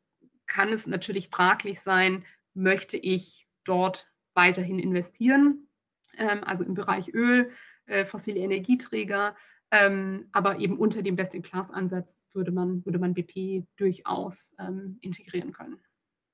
kann 0.45 0.73
es 0.73 0.87
natürlich 0.87 1.29
fraglich 1.29 1.79
sein, 1.79 2.25
möchte 2.53 2.97
ich 2.97 3.47
dort 3.63 4.11
weiterhin 4.33 4.77
investieren? 4.77 5.69
Ähm, 6.17 6.43
also 6.43 6.65
im 6.65 6.73
Bereich 6.73 7.13
Öl 7.13 7.49
äh, 7.85 8.03
fossile 8.05 8.41
Energieträger. 8.41 9.37
Ähm, 9.71 10.29
aber 10.31 10.59
eben 10.59 10.77
unter 10.77 11.01
dem 11.01 11.15
Best-in-Class-Ansatz 11.15 12.19
würde 12.33 12.51
man, 12.51 12.85
würde 12.85 12.99
man 12.99 13.13
BP 13.13 13.65
durchaus 13.75 14.49
ähm, 14.59 14.97
integrieren 15.01 15.51
können. 15.51 15.79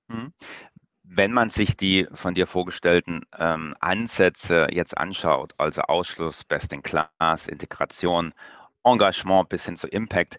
Mhm. 0.07 0.33
Wenn 1.03 1.33
man 1.33 1.49
sich 1.49 1.75
die 1.75 2.07
von 2.13 2.33
dir 2.33 2.47
vorgestellten 2.47 3.25
ähm, 3.37 3.75
Ansätze 3.79 4.67
jetzt 4.71 4.97
anschaut, 4.97 5.53
also 5.57 5.81
Ausschluss, 5.81 6.43
Best-in-Class, 6.43 7.47
Integration, 7.47 8.33
Engagement 8.83 9.49
bis 9.49 9.65
hin 9.65 9.75
zu 9.75 9.87
Impact, 9.87 10.37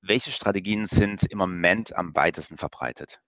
welche 0.00 0.30
Strategien 0.30 0.86
sind 0.86 1.24
im 1.24 1.38
Moment 1.38 1.94
am 1.96 2.14
weitesten 2.16 2.56
verbreitet? 2.56 3.20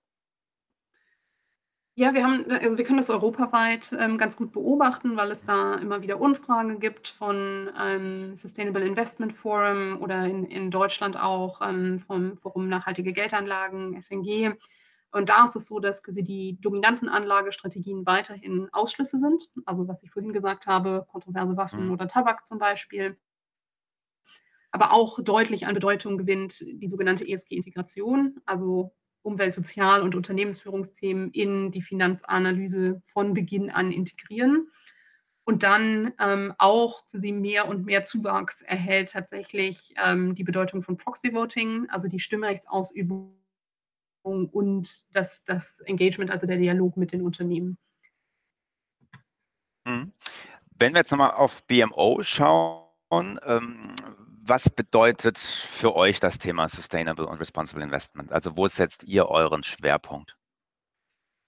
Ja, 1.99 2.15
wir 2.15 2.23
haben, 2.23 2.49
also 2.49 2.79
wir 2.79 2.85
können 2.85 2.99
das 2.99 3.11
europaweit 3.11 3.93
ähm, 3.99 4.19
ganz 4.19 4.37
gut 4.37 4.53
beobachten, 4.53 5.17
weil 5.17 5.33
es 5.33 5.45
da 5.45 5.75
immer 5.75 6.01
wieder 6.01 6.21
Umfragen 6.21 6.79
gibt 6.79 7.09
von 7.09 7.69
ähm, 7.77 8.37
Sustainable 8.37 8.87
Investment 8.87 9.33
Forum 9.33 10.01
oder 10.01 10.25
in, 10.25 10.45
in 10.45 10.71
Deutschland 10.71 11.17
auch 11.17 11.61
ähm, 11.61 11.99
vom 11.99 12.39
Forum 12.39 12.69
Nachhaltige 12.69 13.13
Geldanlagen, 13.13 14.01
FNG. 14.01 14.55
Und 15.11 15.29
da 15.29 15.49
ist 15.49 15.57
es 15.57 15.67
so, 15.67 15.81
dass 15.81 16.05
quasi 16.05 16.23
die 16.23 16.61
dominanten 16.61 17.09
Anlagestrategien 17.09 18.07
weiterhin 18.07 18.69
Ausschlüsse 18.71 19.19
sind. 19.19 19.49
Also 19.67 19.89
was 19.89 20.01
ich 20.05 20.13
vorhin 20.13 20.33
gesagt 20.33 20.69
habe, 20.69 21.05
kontroverse 21.11 21.57
Waffen 21.57 21.87
mhm. 21.87 21.95
oder 21.95 22.07
Tabak 22.07 22.47
zum 22.47 22.59
Beispiel. 22.61 23.19
Aber 24.71 24.93
auch 24.93 25.19
deutlich 25.21 25.67
an 25.67 25.75
Bedeutung 25.75 26.17
gewinnt 26.17 26.61
die 26.61 26.89
sogenannte 26.89 27.29
ESG-Integration, 27.29 28.41
also 28.47 28.95
Umwelt-, 29.23 29.55
Sozial- 29.55 30.03
und 30.03 30.15
Unternehmensführungsthemen 30.15 31.31
in 31.31 31.73
die 31.73 31.83
Finanzanalyse 31.83 33.03
von 33.13 33.35
Beginn 33.35 33.71
an 33.71 33.93
integrieren. 33.93 34.71
Und 35.45 35.63
dann 35.63 36.13
ähm, 36.21 36.53
auch 36.59 37.05
sie 37.13 37.33
mehr 37.33 37.69
und 37.69 37.87
mehr 37.87 38.05
Zuwachs 38.05 38.61
erhält 38.61 39.13
tatsächlich 39.13 39.95
ähm, 39.97 40.35
die 40.35 40.45
Bedeutung 40.45 40.83
von 40.83 40.99
Proxy 40.99 41.33
Voting, 41.33 41.89
also 41.89 42.07
die 42.07 42.21
Stimmrechtsausübung 42.21 43.33
und 44.23 45.07
das, 45.15 45.43
das 45.45 45.81
Engagement, 45.81 46.31
also 46.31 46.47
der 46.47 46.59
Dialog 46.59 46.99
mit 46.99 47.13
den 47.13 47.23
Unternehmen. 47.23 47.79
Mhm. 49.87 50.13
Wenn 50.77 50.93
wir 50.93 50.99
jetzt 50.99 51.11
nochmal 51.11 51.31
auf 51.31 51.65
BMO 51.67 52.23
schauen, 52.23 53.41
ähm, 53.45 53.95
was 54.49 54.71
bedeutet 54.71 55.39
für 55.39 55.95
euch 55.95 56.21
das 56.21 56.39
Thema 56.39 56.69
Sustainable 56.69 57.27
und 57.27 57.39
Responsible 57.39 57.85
Investment? 57.85 58.33
Also 58.33 58.57
wo 58.57 58.67
setzt 58.67 59.05
ihr 59.05 59.27
euren 59.29 59.63
Schwerpunkt? 59.63 60.37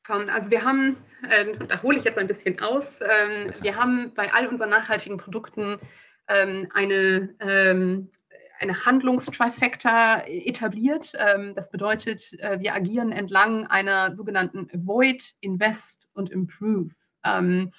Also 0.09 0.50
wir 0.50 0.64
haben, 0.64 0.97
äh, 1.28 1.57
da 1.69 1.83
hole 1.83 1.99
ich 1.99 2.04
jetzt 2.04 2.19
ein 2.19 2.26
bisschen 2.26 2.59
aus, 2.61 3.00
ähm, 3.00 3.52
wir 3.61 3.76
haben 3.76 4.12
bei 4.14 4.33
all 4.33 4.49
unseren 4.49 4.71
nachhaltigen 4.71 5.19
Produkten 5.19 5.78
ähm, 6.26 6.69
eine, 6.75 7.33
ähm, 7.38 8.11
eine 8.59 8.85
Handlungstrifecta 8.85 10.25
etabliert. 10.26 11.12
Ähm, 11.16 11.54
das 11.54 11.71
bedeutet, 11.71 12.33
äh, 12.40 12.59
wir 12.59 12.75
agieren 12.75 13.12
entlang 13.12 13.69
einer 13.69 14.16
sogenannten 14.16 14.69
Avoid, 14.75 15.35
Invest 15.40 16.11
und 16.14 16.30
Improve. 16.30 16.90
Ähm, 17.25 17.71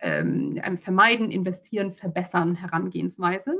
ähm, 0.00 0.78
Vermeiden, 0.80 1.30
investieren, 1.30 1.92
verbessern 1.92 2.54
Herangehensweise 2.54 3.54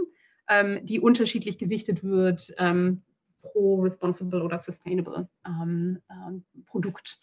ähm, 0.49 0.85
die 0.85 1.01
unterschiedlich 1.01 1.59
gewichtet 1.59 2.03
wird 2.03 2.53
ähm, 2.59 3.03
pro 3.43 3.83
responsible 3.83 4.43
oder 4.43 4.59
sustainable 4.59 5.29
ähm, 5.47 6.01
ähm, 6.11 6.45
Produkt. 6.67 7.19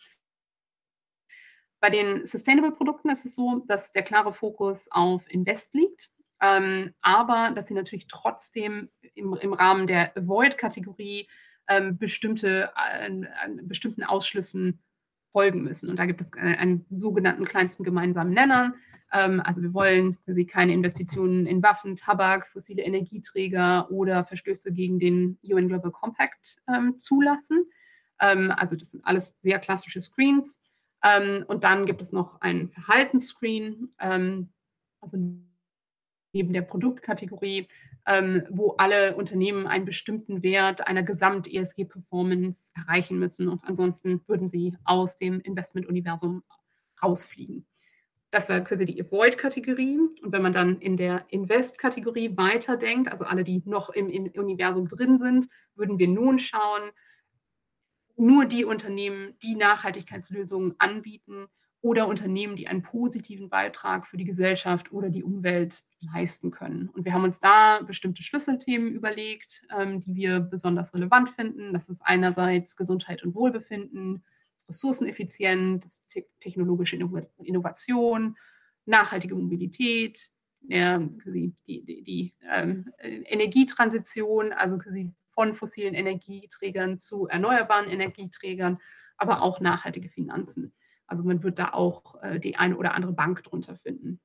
Bei 1.79 1.89
den 1.89 2.25
Sustainable 2.25 2.71
Produkten 2.71 3.09
ist 3.09 3.25
es 3.25 3.35
so, 3.35 3.63
dass 3.67 3.91
der 3.91 4.03
klare 4.03 4.33
Fokus 4.33 4.87
auf 4.91 5.23
Invest 5.29 5.73
liegt, 5.73 6.09
ähm, 6.41 6.93
aber 7.01 7.51
dass 7.51 7.67
sie 7.67 7.73
natürlich 7.73 8.07
trotzdem 8.07 8.89
im, 9.13 9.33
im 9.33 9.53
Rahmen 9.53 9.87
der 9.87 10.15
Avoid-Kategorie 10.17 11.27
bestimmte, 11.93 12.71
äh, 12.75 13.09
bestimmten 13.63 14.03
Ausschlüssen 14.03 14.83
folgen 15.31 15.63
müssen. 15.63 15.89
Und 15.89 15.97
da 15.97 16.05
gibt 16.05 16.21
es 16.21 16.31
einen, 16.33 16.55
einen 16.55 16.85
sogenannten 16.91 17.43
kleinsten 17.43 17.83
gemeinsamen 17.83 18.33
Nenner, 18.33 18.75
also 19.15 19.61
wir 19.61 19.73
wollen 19.73 20.17
quasi 20.25 20.45
keine 20.45 20.73
Investitionen 20.73 21.45
in 21.45 21.63
Waffen, 21.63 21.95
Tabak, 21.95 22.47
fossile 22.47 22.83
Energieträger 22.83 23.89
oder 23.89 24.25
Verstöße 24.25 24.73
gegen 24.73 24.99
den 24.99 25.37
UN 25.43 25.69
Global 25.69 25.91
Compact 25.91 26.61
ähm, 26.67 26.97
zulassen. 26.97 27.65
Ähm, 28.19 28.51
also 28.51 28.75
das 28.75 28.91
sind 28.91 29.05
alles 29.05 29.33
sehr 29.41 29.59
klassische 29.59 30.01
Screens. 30.01 30.61
und 31.47 31.63
dann 31.63 31.85
gibt 31.85 32.01
es 32.01 32.11
noch 32.11 32.41
einen 32.41 32.69
Verhaltensscreen, 32.69 33.93
also 33.99 35.17
neben 36.33 36.51
der 36.51 36.63
Produktkategorie, 36.63 37.67
wo 38.49 38.71
alle 38.79 39.15
Unternehmen 39.15 39.67
einen 39.67 39.85
bestimmten 39.85 40.41
Wert 40.41 40.87
einer 40.87 41.03
Gesamt-ESG-Performance 41.03 42.59
erreichen 42.73 43.19
müssen. 43.19 43.49
Und 43.49 43.63
ansonsten 43.65 44.21
würden 44.25 44.49
sie 44.49 44.75
aus 44.83 45.15
dem 45.19 45.41
Investment-Universum 45.41 46.41
rausfliegen. 47.03 47.67
Das 48.35 48.49
wäre 48.49 48.65
quasi 48.65 48.83
die 48.83 49.01
Avoid-Kategorie. 49.01 49.97
Und 49.97 50.33
wenn 50.33 50.41
man 50.41 50.51
dann 50.51 50.81
in 50.81 50.97
der 50.97 51.25
Invest-Kategorie 51.29 52.35
weiterdenkt, 52.35 53.09
also 53.09 53.23
alle, 53.23 53.45
die 53.45 53.61
noch 53.63 53.89
im, 53.91 54.09
im 54.09 54.25
Universum 54.25 54.89
drin 54.89 55.17
sind, 55.17 55.47
würden 55.73 55.99
wir 55.99 56.09
nun 56.09 56.37
schauen, 56.37 56.91
nur 58.17 58.43
die 58.43 58.65
Unternehmen, 58.65 59.39
die 59.41 59.55
Nachhaltigkeitslösungen 59.55 60.75
anbieten 60.79 61.45
oder 61.79 62.09
Unternehmen, 62.09 62.57
die 62.57 62.67
einen 62.67 62.81
positiven 62.81 63.47
Beitrag 63.47 64.05
für 64.05 64.17
die 64.17 64.25
Gesellschaft 64.25 64.91
oder 64.91 65.09
die 65.09 65.23
Umwelt 65.23 65.85
leisten 66.01 66.51
können. 66.51 66.89
Und 66.89 67.05
wir 67.05 67.13
haben 67.13 67.23
uns 67.23 67.39
da 67.39 67.83
bestimmte 67.83 68.21
Schlüsselthemen 68.21 68.91
überlegt, 68.91 69.61
ähm, 69.73 70.01
die 70.01 70.13
wir 70.13 70.41
besonders 70.41 70.93
relevant 70.93 71.29
finden. 71.29 71.71
Das 71.71 71.87
ist 71.87 72.01
einerseits 72.01 72.75
Gesundheit 72.75 73.23
und 73.23 73.33
Wohlbefinden, 73.33 74.25
ressourceneffizient, 74.67 75.85
technologische 76.39 76.97
Innovation, 77.37 78.37
nachhaltige 78.85 79.35
Mobilität, 79.35 80.31
ja, 80.67 80.99
die, 80.99 81.53
die, 81.67 82.03
die 82.03 82.33
ähm, 82.49 82.91
Energietransition, 82.99 84.51
also 84.53 84.79
von 85.31 85.55
fossilen 85.55 85.93
Energieträgern 85.93 86.99
zu 86.99 87.27
erneuerbaren 87.27 87.89
Energieträgern, 87.89 88.79
aber 89.17 89.41
auch 89.41 89.59
nachhaltige 89.59 90.09
Finanzen. 90.09 90.73
Also 91.07 91.23
man 91.23 91.43
wird 91.43 91.59
da 91.59 91.73
auch 91.73 92.21
äh, 92.23 92.39
die 92.39 92.55
eine 92.55 92.77
oder 92.77 92.95
andere 92.95 93.13
Bank 93.13 93.43
drunter 93.43 93.77
finden. 93.77 94.19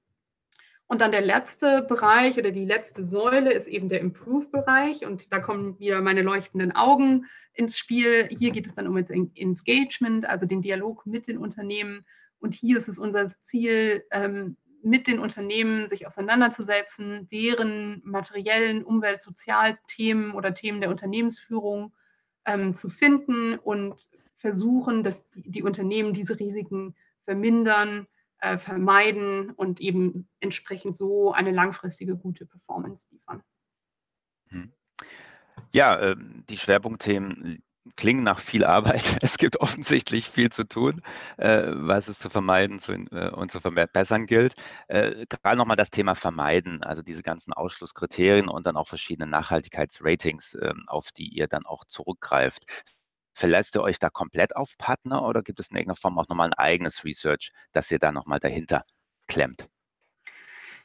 Und 0.90 1.02
dann 1.02 1.12
der 1.12 1.20
letzte 1.20 1.82
Bereich 1.82 2.36
oder 2.36 2.50
die 2.50 2.64
letzte 2.64 3.06
Säule 3.06 3.52
ist 3.52 3.68
eben 3.68 3.88
der 3.88 4.00
Improve-Bereich. 4.00 5.06
Und 5.06 5.32
da 5.32 5.38
kommen 5.38 5.78
wieder 5.78 6.00
meine 6.00 6.22
leuchtenden 6.22 6.72
Augen 6.72 7.26
ins 7.54 7.78
Spiel. 7.78 8.26
Hier 8.28 8.50
geht 8.50 8.66
es 8.66 8.74
dann 8.74 8.88
um 8.88 8.96
das 8.96 9.08
Engagement, 9.08 10.26
also 10.26 10.46
den 10.46 10.62
Dialog 10.62 11.06
mit 11.06 11.28
den 11.28 11.38
Unternehmen. 11.38 12.04
Und 12.40 12.54
hier 12.54 12.76
ist 12.76 12.88
es 12.88 12.98
unser 12.98 13.30
Ziel, 13.44 14.02
ähm, 14.10 14.56
mit 14.82 15.06
den 15.06 15.20
Unternehmen 15.20 15.88
sich 15.90 16.08
auseinanderzusetzen, 16.08 17.28
deren 17.30 18.02
materiellen 18.04 18.82
Umwelt-, 18.82 19.22
Sozialthemen 19.22 20.32
oder 20.32 20.54
Themen 20.56 20.80
der 20.80 20.90
Unternehmensführung 20.90 21.92
ähm, 22.46 22.74
zu 22.74 22.90
finden 22.90 23.60
und 23.60 24.08
versuchen, 24.38 25.04
dass 25.04 25.22
die, 25.36 25.52
die 25.52 25.62
Unternehmen 25.62 26.14
diese 26.14 26.36
Risiken 26.40 26.96
vermindern 27.26 28.08
äh, 28.40 28.58
vermeiden 28.58 29.50
und 29.50 29.80
eben 29.80 30.28
entsprechend 30.40 30.96
so 30.98 31.32
eine 31.32 31.50
langfristige 31.50 32.16
gute 32.16 32.46
Performance 32.46 33.02
liefern. 33.10 33.42
Hm. 34.48 34.72
Ja, 35.72 35.96
äh, 35.98 36.16
die 36.48 36.56
Schwerpunktthemen 36.56 37.62
klingen 37.96 38.22
nach 38.24 38.38
viel 38.38 38.64
Arbeit. 38.64 39.02
Es 39.22 39.38
gibt 39.38 39.60
offensichtlich 39.60 40.28
viel 40.28 40.50
zu 40.50 40.64
tun, 40.64 41.02
äh, 41.36 41.66
was 41.72 42.08
es 42.08 42.18
zu 42.18 42.30
vermeiden 42.30 42.78
zu, 42.78 42.92
äh, 42.92 43.30
und 43.30 43.50
zu 43.50 43.60
verbessern 43.60 44.26
gilt. 44.26 44.54
Äh, 44.88 45.26
gerade 45.28 45.56
nochmal 45.56 45.76
das 45.76 45.90
Thema 45.90 46.14
Vermeiden, 46.14 46.82
also 46.82 47.02
diese 47.02 47.22
ganzen 47.22 47.52
Ausschlusskriterien 47.52 48.48
und 48.48 48.66
dann 48.66 48.76
auch 48.76 48.88
verschiedene 48.88 49.28
Nachhaltigkeitsratings, 49.28 50.56
ähm, 50.60 50.84
auf 50.86 51.12
die 51.12 51.28
ihr 51.28 51.46
dann 51.48 51.66
auch 51.66 51.84
zurückgreift. 51.84 52.64
Verlässt 53.34 53.76
ihr 53.76 53.82
euch 53.82 53.98
da 53.98 54.10
komplett 54.10 54.56
auf 54.56 54.76
Partner 54.78 55.26
oder 55.26 55.42
gibt 55.42 55.60
es 55.60 55.70
in 55.70 55.76
irgendeiner 55.76 55.96
Form 55.96 56.18
auch 56.18 56.28
nochmal 56.28 56.48
ein 56.48 56.54
eigenes 56.54 57.04
Research, 57.04 57.50
das 57.72 57.90
ihr 57.90 57.98
da 57.98 58.12
nochmal 58.12 58.40
dahinter 58.40 58.84
klemmt? 59.26 59.68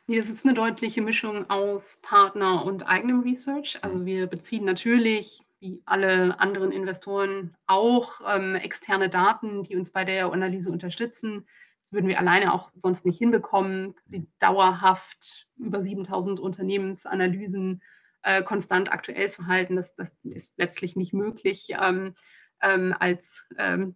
Nee, 0.08 0.20
es 0.20 0.30
ist 0.30 0.46
eine 0.46 0.54
deutliche 0.54 1.02
Mischung 1.02 1.50
aus 1.50 1.98
Partner 2.02 2.64
und 2.64 2.84
eigenem 2.84 3.22
Research. 3.22 3.80
Also 3.82 4.00
mhm. 4.00 4.06
wir 4.06 4.28
beziehen 4.28 4.64
natürlich, 4.64 5.42
wie 5.60 5.82
alle 5.86 6.40
anderen 6.40 6.72
Investoren, 6.72 7.56
auch 7.66 8.22
ähm, 8.28 8.56
externe 8.56 9.10
Daten, 9.10 9.64
die 9.64 9.76
uns 9.76 9.92
bei 9.92 10.06
der 10.06 10.32
Analyse 10.32 10.72
unterstützen. 10.72 11.48
Das 11.84 11.94
würden 11.94 12.08
wir 12.08 12.20
alleine 12.20 12.54
auch 12.54 12.72
sonst 12.76 13.04
nicht 13.04 13.18
hinbekommen, 13.18 13.96
sie 14.06 14.28
dauerhaft 14.40 15.48
über 15.58 15.82
7000 15.82 16.40
Unternehmensanalysen 16.40 17.82
äh, 18.26 18.44
konstant 18.44 18.92
aktuell 18.92 19.32
zu 19.32 19.48
halten. 19.48 19.78
Das, 19.78 19.96
das 19.96 20.10
ist 20.24 20.58
letztlich 20.58 20.96
nicht 20.96 21.14
möglich. 21.14 21.68
Ähm, 21.80 22.16
ähm, 22.62 22.96
als 23.00 23.46
ähm, 23.58 23.96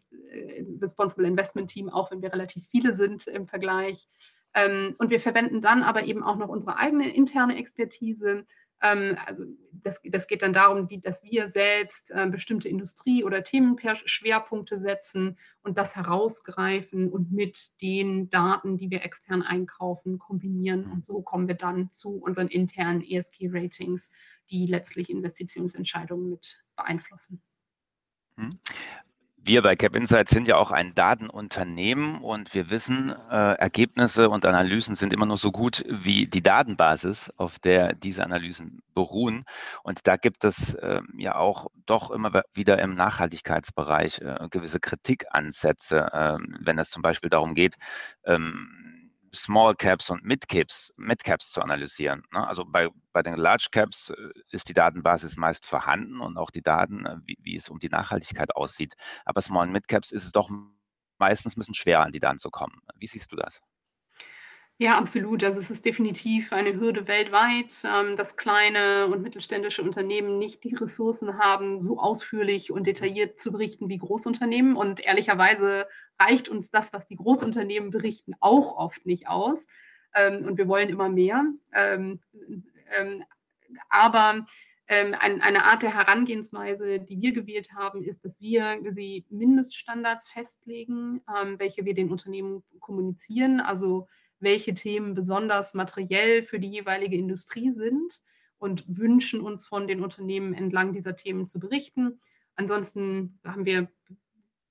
Responsible 0.82 1.28
Investment 1.28 1.72
Team, 1.72 1.90
auch 1.90 2.12
wenn 2.12 2.22
wir 2.22 2.32
relativ 2.32 2.68
viele 2.70 2.94
sind 2.94 3.28
im 3.28 3.48
Vergleich. 3.48 4.08
Ähm, 4.54 4.94
und 5.00 5.10
wir 5.10 5.20
verwenden 5.20 5.62
dann 5.62 5.84
aber 5.84 6.04
eben 6.04 6.24
auch 6.24 6.36
noch 6.36 6.50
unsere 6.50 6.78
eigene 6.78 7.14
interne 7.14 7.58
Expertise. 7.58 8.46
Ähm, 8.82 9.18
also 9.26 9.46
das, 9.72 10.00
das, 10.04 10.28
geht 10.28 10.42
dann 10.42 10.54
darum, 10.54 10.90
wie, 10.90 11.00
dass 11.00 11.24
wir 11.24 11.52
selbst 11.52 12.12
äh, 12.12 12.28
bestimmte 12.28 12.70
Industrie- 12.70 13.24
oder 13.24 13.44
Themenschwerpunkte 13.44 14.80
setzen 14.80 15.38
und 15.64 15.78
das 15.78 15.96
herausgreifen 15.96 17.10
und 17.10 17.32
mit 17.32 17.82
den 17.82 18.30
Daten, 18.30 18.78
die 18.78 18.90
wir 18.90 19.04
extern 19.04 19.42
einkaufen, 19.42 20.20
kombinieren. 20.20 20.86
Und 20.92 21.06
so 21.06 21.22
kommen 21.22 21.48
wir 21.48 21.56
dann 21.56 21.92
zu 21.92 22.18
unseren 22.18 22.48
internen 22.48 23.02
ESG-Ratings, 23.02 24.10
die 24.50 24.66
letztlich 24.66 25.10
Investitionsentscheidungen 25.10 26.30
mit 26.30 26.64
beeinflussen. 26.76 27.42
Wir 29.42 29.62
bei 29.62 29.76
Cap 29.76 29.96
Insights 29.96 30.32
sind 30.32 30.48
ja 30.48 30.58
auch 30.58 30.72
ein 30.72 30.94
Datenunternehmen 30.96 32.20
und 32.22 32.54
wir 32.54 32.70
wissen, 32.70 33.14
äh, 33.32 33.54
Ergebnisse 33.54 34.30
und 34.30 34.46
Analysen 34.46 34.96
sind 34.96 35.14
immer 35.14 35.26
nur 35.26 35.38
so 35.38 35.52
gut 35.52 35.84
wie 35.88 36.28
die 36.28 36.44
Datenbasis, 36.44 37.32
auf 37.38 37.58
der 37.58 37.96
diese 37.96 38.24
Analysen 38.24 38.82
beruhen. 38.94 39.46
Und 39.82 40.08
da 40.08 40.18
gibt 40.18 40.44
es 40.44 40.74
äh, 40.76 41.02
ja 41.18 41.36
auch 41.36 41.68
doch 41.86 42.12
immer 42.12 42.44
wieder 42.54 42.80
im 42.80 42.96
Nachhaltigkeitsbereich 42.96 44.20
äh, 44.20 44.48
gewisse 44.52 44.80
Kritikansätze, 44.80 46.10
ähm, 46.14 46.58
wenn 46.60 46.78
es 46.78 46.90
zum 46.90 47.02
Beispiel 47.02 47.30
darum 47.30 47.54
geht, 47.54 47.76
ähm, 48.26 48.89
Small 49.34 49.76
Caps 49.76 50.10
und 50.10 50.24
Mid 50.24 50.48
Caps, 50.48 50.94
Mid 50.98 51.24
Caps 51.24 51.52
zu 51.52 51.62
analysieren. 51.62 52.24
Ne? 52.32 52.48
Also 52.48 52.66
bei, 52.66 52.90
bei 53.14 53.22
den 53.22 53.36
Large 53.36 53.68
Caps 53.72 54.10
äh, 54.10 54.16
ist 54.52 54.70
die 54.70 54.74
Datenbasis 54.74 55.38
meist 55.38 55.66
vorhanden 55.66 56.20
und 56.22 56.38
auch 56.38 56.52
die 56.52 56.62
Daten, 56.62 57.06
äh, 57.06 57.18
wie, 57.26 57.38
wie 57.42 57.56
es 57.56 57.70
um 57.70 57.80
die 57.80 57.90
Nachhaltigkeit 57.90 58.56
aussieht. 58.56 58.94
Aber 59.26 59.42
Small 59.42 59.68
und 59.68 59.74
Mid 59.74 59.88
Caps 59.88 60.12
ist 60.12 60.26
es 60.26 60.32
doch 60.32 60.50
meistens 61.20 61.56
ein 61.56 61.60
bisschen 61.60 61.76
schwer, 61.76 62.02
an 62.02 62.12
die 62.12 62.20
Daten 62.20 62.40
zu 62.40 62.50
kommen. 62.50 62.80
Wie 62.96 63.08
siehst 63.08 63.32
du 63.32 63.36
das? 63.36 63.62
Ja, 64.82 64.98
absolut. 64.98 65.44
Also 65.44 65.60
es 65.60 65.70
ist 65.70 65.84
definitiv 65.84 66.54
eine 66.54 66.74
Hürde 66.80 67.06
weltweit, 67.06 67.84
ähm, 67.84 68.16
dass 68.16 68.38
kleine 68.38 69.08
und 69.08 69.22
mittelständische 69.22 69.84
Unternehmen 69.84 70.38
nicht 70.38 70.64
die 70.64 70.74
Ressourcen 70.74 71.38
haben, 71.38 71.82
so 71.82 72.00
ausführlich 72.00 72.72
und 72.72 72.88
detailliert 72.88 73.42
zu 73.42 73.52
berichten 73.52 73.90
wie 73.90 73.98
Großunternehmen. 73.98 74.78
Und 74.78 75.02
ehrlicherweise 75.02 75.86
reicht 76.18 76.48
uns 76.48 76.72
das, 76.72 76.94
was 76.94 77.06
die 77.08 77.18
Großunternehmen 77.18 77.92
berichten, 77.92 78.36
auch 78.40 78.78
oft 78.78 79.06
nicht 79.06 79.28
aus. 79.28 79.66
Ähm, 80.16 80.46
und 80.48 80.58
wir 80.58 80.70
wollen 80.70 80.88
immer 80.88 81.10
mehr. 81.10 81.44
Ähm, 81.74 82.22
aber 83.90 84.46
eine 84.88 85.66
Art 85.66 85.84
der 85.84 85.94
Herangehensweise, 85.94 87.00
die 87.00 87.22
wir 87.22 87.32
gewählt 87.32 87.74
haben, 87.76 88.04
ist, 88.04 88.26
dass 88.26 88.42
wir 88.42 88.80
sie 88.92 89.24
Mindeststandards 89.30 90.30
festlegen, 90.32 91.22
welche 91.58 91.86
wir 91.86 91.94
den 91.94 92.10
Unternehmen 92.10 92.64
kommunizieren. 92.80 93.60
Also 93.60 94.08
welche 94.40 94.74
Themen 94.74 95.14
besonders 95.14 95.74
materiell 95.74 96.44
für 96.44 96.60
die 96.60 96.70
jeweilige 96.70 97.18
Industrie 97.18 97.72
sind 97.72 98.22
und 98.58 98.84
wünschen 98.88 99.42
uns 99.42 99.66
von 99.66 99.88
den 99.88 100.04
Unternehmen 100.04 100.54
entlang 100.54 100.94
dieser 100.94 101.16
Themen 101.16 101.48
zu 101.48 101.60
berichten. 101.60 102.20
Ansonsten 102.56 103.40
haben 103.46 103.66
wir 103.66 103.90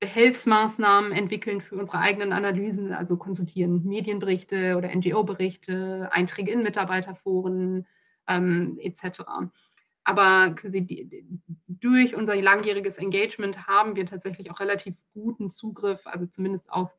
Behelfsmaßnahmen 0.00 1.12
entwickeln 1.12 1.61
für 1.61 1.76
unsere 1.76 1.98
eigenen 1.98 2.33
Analysen, 2.33 2.92
also 2.92 3.16
konsultieren 3.16 3.85
Medienberichte 3.85 4.76
oder 4.76 4.94
NGO-Berichte, 4.94 6.09
Einträge 6.12 6.52
in 6.52 6.62
Mitarbeiterforen 6.62 7.87
ähm, 8.28 8.78
etc. 8.81 9.22
Aber 10.09 10.55
durch 11.66 12.14
unser 12.14 12.35
langjähriges 12.35 12.97
Engagement 12.97 13.66
haben 13.66 13.94
wir 13.94 14.07
tatsächlich 14.07 14.51
auch 14.51 14.59
relativ 14.59 14.94
guten 15.12 15.51
Zugriff, 15.51 16.01
also 16.07 16.25
zumindest 16.25 16.73
auf 16.73 16.90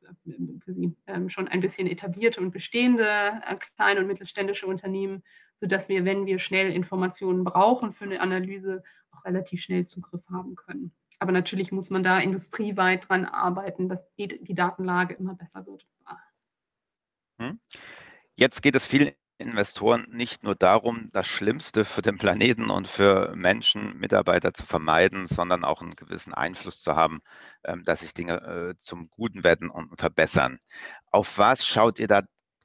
ähm, 1.08 1.28
schon 1.32 1.48
ein 1.48 1.60
bisschen 1.60 1.88
etablierte 1.88 2.39
und 2.39 2.52
bestehende 2.52 3.41
äh, 3.48 3.56
kleine 3.76 4.02
und 4.02 4.06
mittelständische 4.06 4.67
Unternehmen, 4.67 5.24
sodass 5.56 5.89
wir, 5.89 6.06
wenn 6.06 6.28
wir 6.28 6.38
schnell 6.38 6.72
Informationen 6.72 7.43
brauchen 7.43 7.93
für 7.93 8.04
eine 8.04 8.22
Analyse, 8.22 8.84
auch 9.10 9.26
relativ 9.26 9.63
schnell 9.63 9.88
Zugriff 9.88 10.22
haben 10.30 10.56
können. 10.56 10.91
Aber 11.17 11.32
natürlich 11.32 11.72
muss 11.72 11.89
man 11.89 12.04
da 12.04 12.19
industrieweit 12.19 13.10
dran 13.10 13.26
arbeiten, 13.26 13.89
dass 13.89 14.02
die, 14.19 14.54
Datenlage 14.54 15.15
immer 15.15 15.34
besser 15.34 15.65
wird. 15.65 15.84
Hm. 17.41 17.60
Jetzt 18.36 18.62
geht 18.62 18.76
es 18.76 18.86
viel 18.86 19.15
Investoren 19.39 20.06
nicht 20.10 20.43
nur 20.43 20.54
darum, 20.54 21.10
das 21.13 21.25
Schlimmste 21.25 21.86
für 21.86 22.02
den 22.02 22.17
Planeten 22.17 22.69
und 22.69 22.88
für 22.88 23.34
Menschen, 23.36 23.97
Mitarbeiter 23.97 24.54
zu 24.54 24.65
vermeiden, 24.65 25.28
sondern 25.28 25.63
auch 25.63 25.82
einen 25.82 25.95
gewissen 25.95 26.34
Einfluss 26.34 26.82
zu 26.82 26.95
haben, 26.95 27.21
ähm, 27.63 27.86
dass 27.86 28.02
sich 28.02 28.13
Dinge 28.13 28.36
äh, 28.41 28.78
zum 28.80 29.10
Guten 29.10 29.43
werden 29.45 29.69
und 29.69 29.97
verbessern. 29.97 30.60
Auf 31.10 31.38
was 31.38 31.65
schaut 31.65 31.99
ihr 31.99 32.08
da 32.08 32.23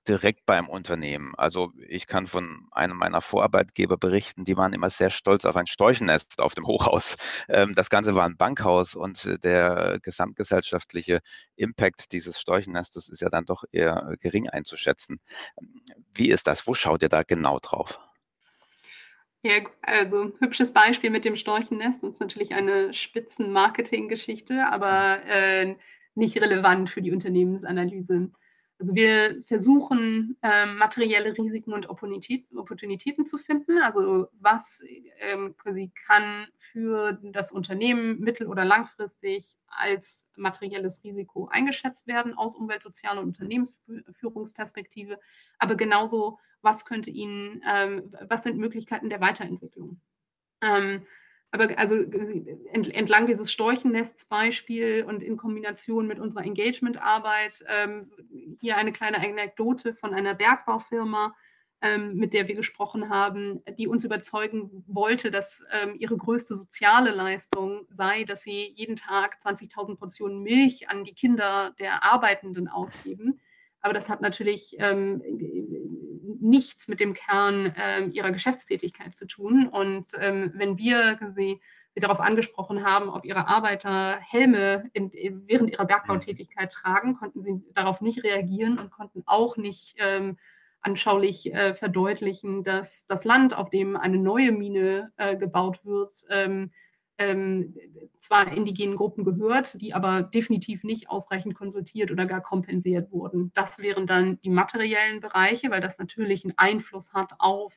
direkt 0.08 0.46
beim 0.46 0.68
Unternehmen. 0.68 1.34
Also 1.36 1.72
ich 1.88 2.06
kann 2.06 2.26
von 2.26 2.66
einem 2.70 2.96
meiner 2.96 3.20
Vorarbeitgeber 3.20 3.96
berichten, 3.96 4.44
die 4.44 4.56
waren 4.56 4.72
immer 4.72 4.90
sehr 4.90 5.10
stolz 5.10 5.44
auf 5.44 5.56
ein 5.56 5.66
Storchennest 5.66 6.40
auf 6.40 6.54
dem 6.54 6.66
Hochhaus. 6.66 7.16
Ähm, 7.48 7.74
das 7.74 7.90
Ganze 7.90 8.14
war 8.14 8.24
ein 8.24 8.36
Bankhaus 8.36 8.94
und 8.94 9.24
äh, 9.24 9.38
der 9.38 9.98
gesamtgesellschaftliche 10.02 11.20
Impact 11.56 12.12
dieses 12.12 12.40
Storchennestes 12.40 13.08
ist 13.08 13.20
ja 13.20 13.28
dann 13.28 13.46
doch 13.46 13.64
eher 13.72 14.14
gering 14.20 14.48
einzuschätzen. 14.48 15.20
Wie 16.14 16.30
ist 16.30 16.46
das? 16.46 16.66
Wo 16.66 16.74
schaut 16.74 17.02
ihr 17.02 17.08
da 17.08 17.22
genau 17.22 17.58
drauf? 17.60 18.00
Ja, 19.42 19.60
also 19.82 20.32
hübsches 20.38 20.72
Beispiel 20.72 21.10
mit 21.10 21.26
dem 21.26 21.36
Storchennest. 21.36 22.02
Das 22.02 22.14
ist 22.14 22.20
natürlich 22.20 22.54
eine 22.54 22.94
Spitzenmarketing-Geschichte, 22.94 24.66
aber 24.70 25.22
äh, 25.26 25.76
nicht 26.14 26.40
relevant 26.40 26.88
für 26.88 27.02
die 27.02 27.12
Unternehmensanalyse. 27.12 28.30
Also 28.84 28.94
wir 28.96 29.42
versuchen, 29.46 30.36
ähm, 30.42 30.76
materielle 30.76 31.38
Risiken 31.38 31.72
und 31.72 31.88
Opportunitäten 31.88 33.26
zu 33.26 33.38
finden. 33.38 33.78
Also 33.78 34.28
was 34.38 34.82
ähm, 35.20 35.56
quasi 35.56 35.90
kann 36.06 36.48
für 36.70 37.18
das 37.22 37.50
Unternehmen 37.50 38.20
mittel- 38.20 38.46
oder 38.46 38.66
langfristig 38.66 39.56
als 39.68 40.26
materielles 40.36 41.02
Risiko 41.02 41.48
eingeschätzt 41.50 42.06
werden 42.06 42.34
aus 42.34 42.56
Umwelt-, 42.56 42.82
Sozial- 42.82 43.16
und 43.16 43.28
Unternehmensführungsperspektive. 43.28 45.18
Aber 45.58 45.76
genauso, 45.76 46.38
was 46.60 46.84
könnte 46.84 47.08
Ihnen, 47.08 47.62
ähm, 47.66 48.12
was 48.28 48.44
sind 48.44 48.58
Möglichkeiten 48.58 49.08
der 49.08 49.22
Weiterentwicklung? 49.22 49.98
Aber 51.54 51.78
also 51.78 51.94
entlang 51.94 53.28
dieses 53.28 53.52
Storchennests-Beispiel 53.52 55.04
und 55.06 55.22
in 55.22 55.36
Kombination 55.36 56.08
mit 56.08 56.18
unserer 56.18 56.42
Engagement-Arbeit, 56.42 57.64
ähm, 57.68 58.10
hier 58.60 58.76
eine 58.76 58.90
kleine 58.90 59.18
Anekdote 59.18 59.94
von 59.94 60.12
einer 60.14 60.34
Bergbaufirma, 60.34 61.32
ähm, 61.80 62.16
mit 62.16 62.32
der 62.32 62.48
wir 62.48 62.56
gesprochen 62.56 63.08
haben, 63.08 63.62
die 63.78 63.86
uns 63.86 64.02
überzeugen 64.02 64.82
wollte, 64.88 65.30
dass 65.30 65.62
ähm, 65.70 65.94
ihre 65.96 66.16
größte 66.16 66.56
soziale 66.56 67.12
Leistung 67.12 67.86
sei, 67.88 68.24
dass 68.24 68.42
sie 68.42 68.72
jeden 68.74 68.96
Tag 68.96 69.38
20.000 69.40 69.94
Portionen 69.94 70.42
Milch 70.42 70.88
an 70.88 71.04
die 71.04 71.14
Kinder 71.14 71.72
der 71.78 72.02
Arbeitenden 72.02 72.66
ausgeben. 72.66 73.38
Aber 73.80 73.94
das 73.94 74.08
hat 74.08 74.22
natürlich 74.22 74.74
ähm, 74.80 75.22
nichts 76.40 76.88
mit 76.88 77.00
dem 77.00 77.14
Kern 77.14 77.74
ähm, 77.76 78.10
ihrer 78.12 78.32
Geschäftstätigkeit 78.32 79.16
zu 79.16 79.26
tun. 79.26 79.68
Und 79.68 80.06
ähm, 80.18 80.52
wenn 80.54 80.78
wir 80.78 81.18
sie, 81.34 81.60
sie 81.94 82.00
darauf 82.00 82.20
angesprochen 82.20 82.84
haben, 82.84 83.08
ob 83.08 83.24
ihre 83.24 83.48
Arbeiter 83.48 84.18
Helme 84.20 84.88
in, 84.92 85.10
in, 85.10 85.46
während 85.46 85.70
ihrer 85.70 85.84
Bergbautätigkeit 85.84 86.72
tragen, 86.72 87.16
konnten 87.16 87.42
sie 87.42 87.62
darauf 87.74 88.00
nicht 88.00 88.24
reagieren 88.24 88.78
und 88.78 88.90
konnten 88.90 89.22
auch 89.26 89.56
nicht 89.56 89.94
ähm, 89.98 90.36
anschaulich 90.80 91.52
äh, 91.52 91.74
verdeutlichen, 91.74 92.62
dass 92.62 93.06
das 93.06 93.24
Land, 93.24 93.54
auf 93.54 93.70
dem 93.70 93.96
eine 93.96 94.18
neue 94.18 94.52
Mine 94.52 95.12
äh, 95.16 95.36
gebaut 95.36 95.84
wird, 95.84 96.24
ähm, 96.28 96.72
ähm, 97.18 97.74
zwar 98.18 98.53
indigenen 98.53 98.96
Gruppen 98.96 99.24
gehört, 99.24 99.81
die 99.81 99.94
aber 99.94 100.22
definitiv 100.22 100.83
nicht 100.83 101.09
ausreichend 101.09 101.55
konsultiert 101.55 102.11
oder 102.11 102.27
gar 102.27 102.40
kompensiert 102.40 103.12
wurden. 103.12 103.53
Das 103.55 103.79
wären 103.79 104.07
dann 104.07 104.40
die 104.42 104.50
materiellen 104.50 105.20
Bereiche, 105.20 105.70
weil 105.70 105.81
das 105.81 105.98
natürlich 105.98 106.44
einen 106.44 106.55
Einfluss 106.57 107.12
hat 107.14 107.35
auf, 107.38 107.72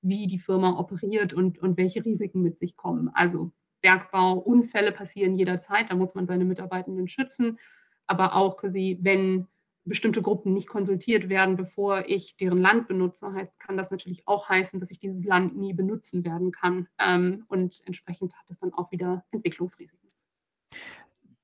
wie 0.00 0.26
die 0.26 0.40
Firma 0.40 0.78
operiert 0.78 1.32
und, 1.32 1.58
und 1.58 1.76
welche 1.76 2.04
Risiken 2.04 2.42
mit 2.42 2.58
sich 2.58 2.76
kommen. 2.76 3.10
Also 3.14 3.52
Bergbau, 3.82 4.34
Unfälle 4.34 4.92
passieren 4.92 5.36
jederzeit, 5.36 5.90
da 5.90 5.94
muss 5.94 6.14
man 6.14 6.26
seine 6.26 6.44
Mitarbeitenden 6.44 7.08
schützen, 7.08 7.58
aber 8.06 8.34
auch 8.34 8.56
quasi, 8.56 8.98
wenn 9.00 9.46
bestimmte 9.84 10.22
Gruppen 10.22 10.52
nicht 10.52 10.68
konsultiert 10.68 11.28
werden, 11.28 11.56
bevor 11.56 12.08
ich 12.08 12.36
deren 12.36 12.58
Land 12.58 12.88
benutze, 12.88 13.32
heißt, 13.32 13.58
kann 13.58 13.76
das 13.76 13.90
natürlich 13.90 14.26
auch 14.26 14.48
heißen, 14.48 14.80
dass 14.80 14.90
ich 14.90 15.00
dieses 15.00 15.24
Land 15.24 15.56
nie 15.56 15.72
benutzen 15.72 16.24
werden 16.24 16.52
kann. 16.52 16.88
Ähm, 16.98 17.44
und 17.48 17.82
entsprechend 17.86 18.34
hat 18.34 18.50
es 18.50 18.58
dann 18.58 18.72
auch 18.72 18.90
wieder 18.92 19.24
Entwicklungsrisiken. 19.32 20.10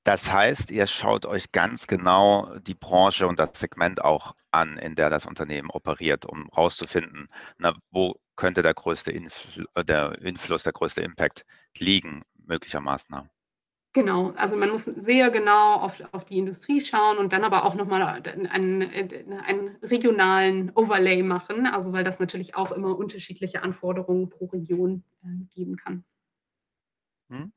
Das 0.04 0.32
heißt, 0.32 0.70
ihr 0.70 0.86
schaut 0.86 1.26
euch 1.26 1.52
ganz 1.52 1.86
genau 1.86 2.56
die 2.60 2.74
Branche 2.74 3.26
und 3.26 3.38
das 3.38 3.60
Segment 3.60 4.02
auch 4.02 4.34
an, 4.50 4.78
in 4.78 4.94
der 4.94 5.10
das 5.10 5.26
Unternehmen 5.26 5.68
operiert, 5.70 6.24
um 6.24 6.48
herauszufinden, 6.48 7.28
wo 7.90 8.18
könnte 8.34 8.62
der 8.62 8.72
größte 8.72 9.12
Infl 9.12 9.66
der 9.76 10.18
Influss, 10.22 10.62
der 10.62 10.72
größte 10.72 11.02
Impact 11.02 11.44
liegen, 11.76 12.22
möglicher 12.36 12.80
Maßnahmen. 12.80 13.28
Genau, 13.94 14.30
also 14.36 14.56
man 14.56 14.68
muss 14.70 14.84
sehr 14.84 15.30
genau 15.30 15.76
auf, 15.76 15.94
auf 16.12 16.24
die 16.26 16.38
Industrie 16.38 16.84
schauen 16.84 17.16
und 17.18 17.32
dann 17.32 17.42
aber 17.42 17.64
auch 17.64 17.74
nochmal 17.74 18.02
einen, 18.02 18.46
einen 18.46 19.76
regionalen 19.82 20.70
Overlay 20.74 21.22
machen, 21.22 21.66
also 21.66 21.92
weil 21.92 22.04
das 22.04 22.18
natürlich 22.18 22.54
auch 22.54 22.70
immer 22.70 22.96
unterschiedliche 22.98 23.62
Anforderungen 23.62 24.28
pro 24.28 24.44
Region 24.46 25.04
äh, 25.24 25.44
geben 25.54 25.76
kann. 25.76 26.04
Hm. 27.30 27.50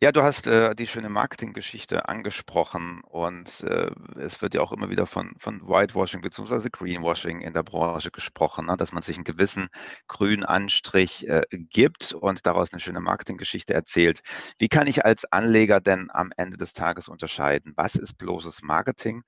Ja, 0.00 0.12
du 0.12 0.22
hast 0.22 0.46
äh, 0.46 0.76
die 0.76 0.86
schöne 0.86 1.08
Marketinggeschichte 1.08 2.08
angesprochen 2.08 3.00
und 3.02 3.62
äh, 3.62 3.90
es 4.20 4.40
wird 4.40 4.54
ja 4.54 4.60
auch 4.60 4.70
immer 4.70 4.90
wieder 4.90 5.06
von, 5.06 5.34
von 5.38 5.60
Whitewashing 5.62 6.20
bzw. 6.20 6.68
Greenwashing 6.70 7.40
in 7.40 7.52
der 7.52 7.64
Branche 7.64 8.12
gesprochen, 8.12 8.66
ne? 8.66 8.76
dass 8.76 8.92
man 8.92 9.02
sich 9.02 9.16
einen 9.16 9.24
gewissen 9.24 9.68
grünen 10.06 10.44
Anstrich 10.44 11.26
äh, 11.26 11.42
gibt 11.50 12.12
und 12.12 12.46
daraus 12.46 12.72
eine 12.72 12.78
schöne 12.80 13.00
Marketinggeschichte 13.00 13.74
erzählt. 13.74 14.20
Wie 14.60 14.68
kann 14.68 14.86
ich 14.86 15.04
als 15.04 15.24
Anleger 15.32 15.80
denn 15.80 16.10
am 16.12 16.30
Ende 16.36 16.56
des 16.58 16.74
Tages 16.74 17.08
unterscheiden? 17.08 17.72
Was 17.76 17.96
ist 17.96 18.18
bloßes 18.18 18.62
Marketing 18.62 19.22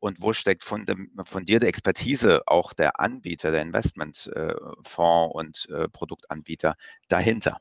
und 0.00 0.20
wo 0.20 0.34
steckt 0.34 0.64
von, 0.64 0.84
dem, 0.84 1.10
von 1.24 1.46
dir 1.46 1.60
die 1.60 1.66
Expertise 1.66 2.42
auch 2.46 2.74
der 2.74 3.00
Anbieter, 3.00 3.52
der 3.52 3.62
Investmentfonds 3.62 5.34
und 5.34 5.66
äh, 5.70 5.88
Produktanbieter 5.88 6.74
dahinter? 7.08 7.56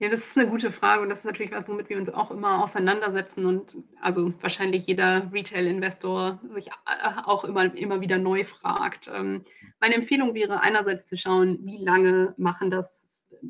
Ja, 0.00 0.08
das 0.08 0.20
ist 0.20 0.36
eine 0.36 0.50
gute 0.50 0.72
Frage 0.72 1.02
und 1.02 1.08
das 1.08 1.20
ist 1.20 1.24
natürlich 1.24 1.52
was, 1.52 1.68
womit 1.68 1.88
wir 1.88 1.96
uns 1.96 2.12
auch 2.12 2.32
immer 2.32 2.64
auseinandersetzen 2.64 3.46
und 3.46 3.76
also 4.00 4.34
wahrscheinlich 4.40 4.86
jeder 4.86 5.30
Retail-Investor 5.32 6.40
sich 6.52 6.66
äh, 6.66 7.22
auch 7.24 7.44
immer, 7.44 7.72
immer 7.76 8.00
wieder 8.00 8.18
neu 8.18 8.44
fragt. 8.44 9.08
Ähm, 9.14 9.44
meine 9.78 9.94
Empfehlung 9.94 10.34
wäre 10.34 10.60
einerseits 10.60 11.06
zu 11.06 11.16
schauen, 11.16 11.58
wie 11.62 11.76
lange 11.76 12.34
machen 12.36 12.70
das, 12.70 13.04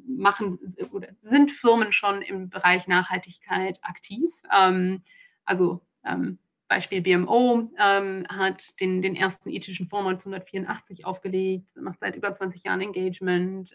machen 0.06 0.58
oder 0.92 1.08
sind 1.22 1.50
Firmen 1.50 1.92
schon 1.92 2.20
im 2.20 2.50
Bereich 2.50 2.86
Nachhaltigkeit 2.88 3.78
aktiv. 3.80 4.30
Ähm, 4.54 5.02
also 5.46 5.80
ähm, 6.04 6.38
Beispiel 6.68 7.00
BMO 7.00 7.70
hat 7.78 8.80
den, 8.80 9.00
den 9.00 9.16
ersten 9.16 9.50
ethischen 9.50 9.88
Fonds 9.88 10.26
1984 10.26 11.04
aufgelegt, 11.06 11.66
macht 11.76 12.00
seit 12.00 12.16
über 12.16 12.32
20 12.32 12.64
Jahren 12.64 12.80
Engagement, 12.80 13.74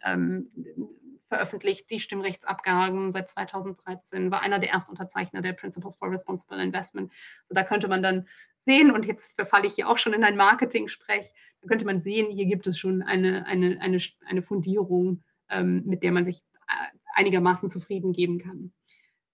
veröffentlicht, 1.30 1.90
die 1.90 2.00
Stimmrechtsabgaben 2.00 3.12
seit 3.12 3.30
2013, 3.30 4.32
war 4.32 4.42
einer 4.42 4.60
der 4.60 4.72
Erstunterzeichner 4.72 5.42
der 5.42 5.54
Principles 5.54 5.96
for 5.96 6.12
Responsible 6.12 6.62
Investment. 6.62 7.12
So, 7.48 7.56
da 7.56 7.64
könnte 7.64 7.88
man 7.88 8.04
dann 8.04 8.28
sehen, 8.66 8.92
und 8.92 9.06
jetzt 9.06 9.34
verfalle 9.36 9.68
ich 9.68 9.76
hier 9.76 9.88
auch 9.88 9.98
schon 9.98 10.14
in 10.14 10.24
ein 10.24 10.36
Marketing-Sprech, 10.36 11.32
da 11.62 11.68
könnte 11.68 11.86
man 11.86 12.02
sehen, 12.02 12.32
hier 12.32 12.46
gibt 12.46 12.68
es 12.68 12.78
schon 12.78 13.02
eine, 13.02 13.46
eine, 13.46 13.80
eine, 13.80 14.00
eine 14.26 14.42
Fundierung, 14.42 15.24
ähm, 15.50 15.84
mit 15.86 16.04
der 16.04 16.12
man 16.12 16.26
sich 16.26 16.44
äh, 16.68 16.98
einigermaßen 17.16 17.70
zufrieden 17.70 18.12
geben 18.12 18.40
kann. 18.40 18.74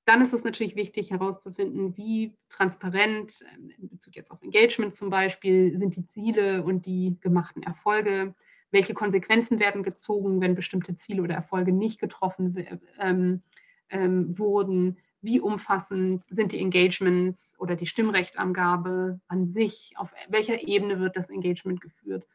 Dann 0.06 0.22
ist 0.22 0.34
es 0.34 0.44
natürlich 0.44 0.76
wichtig 0.76 1.12
herauszufinden, 1.12 1.98
wie 1.98 2.38
transparent, 2.50 3.44
ähm, 3.54 3.72
in 3.78 3.90
Bezug 3.90 4.16
jetzt 4.16 4.32
auf 4.32 4.42
Engagement 4.44 4.96
zum 4.96 5.10
Beispiel, 5.10 5.78
sind 5.80 5.96
die 5.96 6.06
Ziele 6.08 6.64
und 6.64 6.86
die 6.86 7.18
gemachten 7.22 7.64
Erfolge 7.64 8.36
welche 8.72 8.94
Konsequenzen 8.94 9.60
werden 9.60 9.84
gezogen, 9.84 10.42
wenn 10.42 10.56
bestimmte 10.56 10.96
Ziele 10.96 11.22
oder 11.24 11.36
Erfolge 11.36 11.72
nicht 11.72 12.00
getroffen 12.00 12.66
ähm, 13.00 13.42
ähm, 13.90 14.38
wurden, 14.38 14.98
wie 15.22 15.40
umfassend 15.40 16.24
sind 16.30 16.52
die 16.52 16.60
Engagements 16.60 17.56
oder 17.58 17.76
die 17.76 17.88
Stimmrechtangabe 17.88 19.20
an 19.28 19.48
sich, 19.48 19.94
auf 19.96 20.12
welcher 20.30 20.68
Ebene 20.68 21.00
wird 21.00 21.18
das 21.18 21.30
Engagement 21.30 21.82
geführt. 21.82 22.28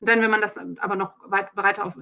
Und 0.00 0.08
dann, 0.08 0.20
wenn 0.20 0.30
man 0.30 0.40
das 0.40 0.56
aber 0.56 0.96
noch 0.96 1.14
weit, 1.30 1.54
weiter 1.56 1.84
auf 1.84 1.94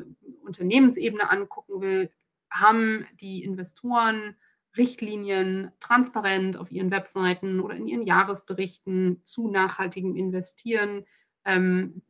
Unternehmensebene 0.43 1.31
angucken 1.31 1.81
will, 1.81 2.11
haben 2.51 3.07
die 3.21 3.45
Investoren 3.45 4.37
Richtlinien 4.77 5.73
transparent 5.81 6.57
auf 6.57 6.71
ihren 6.71 6.91
Webseiten 6.91 7.61
oder 7.61 7.75
in 7.75 7.87
ihren 7.87 8.03
Jahresberichten 8.03 9.21
zu 9.25 9.51
nachhaltigem 9.51 10.17
Investieren. 10.17 11.05
Ähm, 11.45 12.03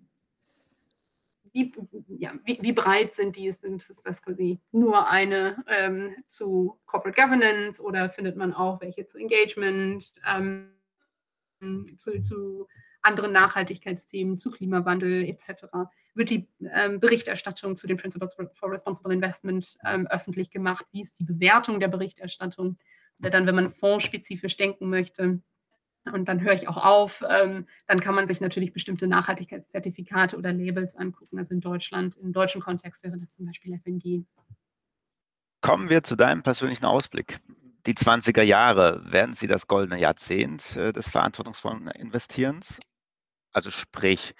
wie, 1.53 1.73
ja, 2.19 2.33
wie, 2.45 2.59
wie, 2.61 2.73
breit 2.73 3.15
sind 3.15 3.37
die? 3.37 3.51
Sind, 3.53 3.89
ist 3.89 4.07
das 4.07 4.23
quasi 4.23 4.61
nur 4.73 5.09
eine 5.09 5.65
ähm, 5.67 6.15
zu 6.31 6.79
Corporate 6.87 7.21
Governance 7.21 7.83
oder 7.83 8.11
findet 8.11 8.37
man 8.37 8.55
auch 8.55 8.81
welche 8.81 9.07
zu 9.07 9.19
Engagement, 9.19 10.13
ähm, 10.27 10.73
zu, 11.97 12.21
zu, 12.21 12.69
anderen 13.03 13.33
Nachhaltigkeitsthemen, 13.33 14.39
zu 14.39 14.51
Klimawandel 14.51 15.25
etc.? 15.25 15.67
Wird 16.15 16.31
die 16.31 16.49
ähm, 16.73 17.01
Berichterstattung 17.01 17.77
zu 17.77 17.87
den 17.87 17.97
Principles 17.97 18.35
for 18.35 18.71
Responsible 18.71 19.13
Investment 19.13 19.79
ähm, 19.85 20.07
öffentlich 20.09 20.51
gemacht? 20.51 20.87
Wie 20.93 21.03
ist 21.03 21.19
die 21.19 21.25
Bewertung 21.25 21.81
der 21.81 21.89
Berichterstattung? 21.89 22.79
Oder 23.19 23.31
dann, 23.31 23.47
wenn 23.47 23.55
man 23.55 23.73
fondsspezifisch 23.73 24.57
denken 24.57 24.91
möchte, 24.91 25.41
und 26.05 26.29
dann 26.29 26.41
höre 26.41 26.55
ich 26.55 26.69
auch 26.69 26.77
auf. 26.77 27.23
Ähm, 27.29 27.67
dann 27.87 27.99
kann 27.99 28.15
man 28.15 28.27
sich 28.27 28.41
natürlich 28.41 28.73
bestimmte 28.73 29.07
Nachhaltigkeitszertifikate 29.07 30.37
oder 30.37 30.53
Labels 30.53 30.97
angucken. 30.97 31.39
Also 31.39 31.55
in 31.55 31.61
Deutschland, 31.61 32.17
im 32.17 32.33
deutschen 32.33 32.61
Kontext 32.61 33.03
wäre 33.03 33.19
das 33.19 33.35
zum 33.35 33.47
Beispiel 33.47 33.79
FNG. 33.79 34.25
Kommen 35.61 35.91
wir 35.91 36.03
zu 36.03 36.17
deinem 36.17 36.43
persönlichen 36.43 36.87
Ausblick. 36.87 37.39
Die 37.87 37.95
20er 37.95 38.43
Jahre, 38.43 39.03
werden 39.11 39.35
sie 39.35 39.47
das 39.47 39.67
goldene 39.67 40.01
Jahrzehnt 40.01 40.77
äh, 40.77 40.93
des 40.93 41.09
verantwortungsvollen 41.09 41.89
Investierens? 41.89 42.79
Also 43.53 43.71
sprich, 43.71 44.35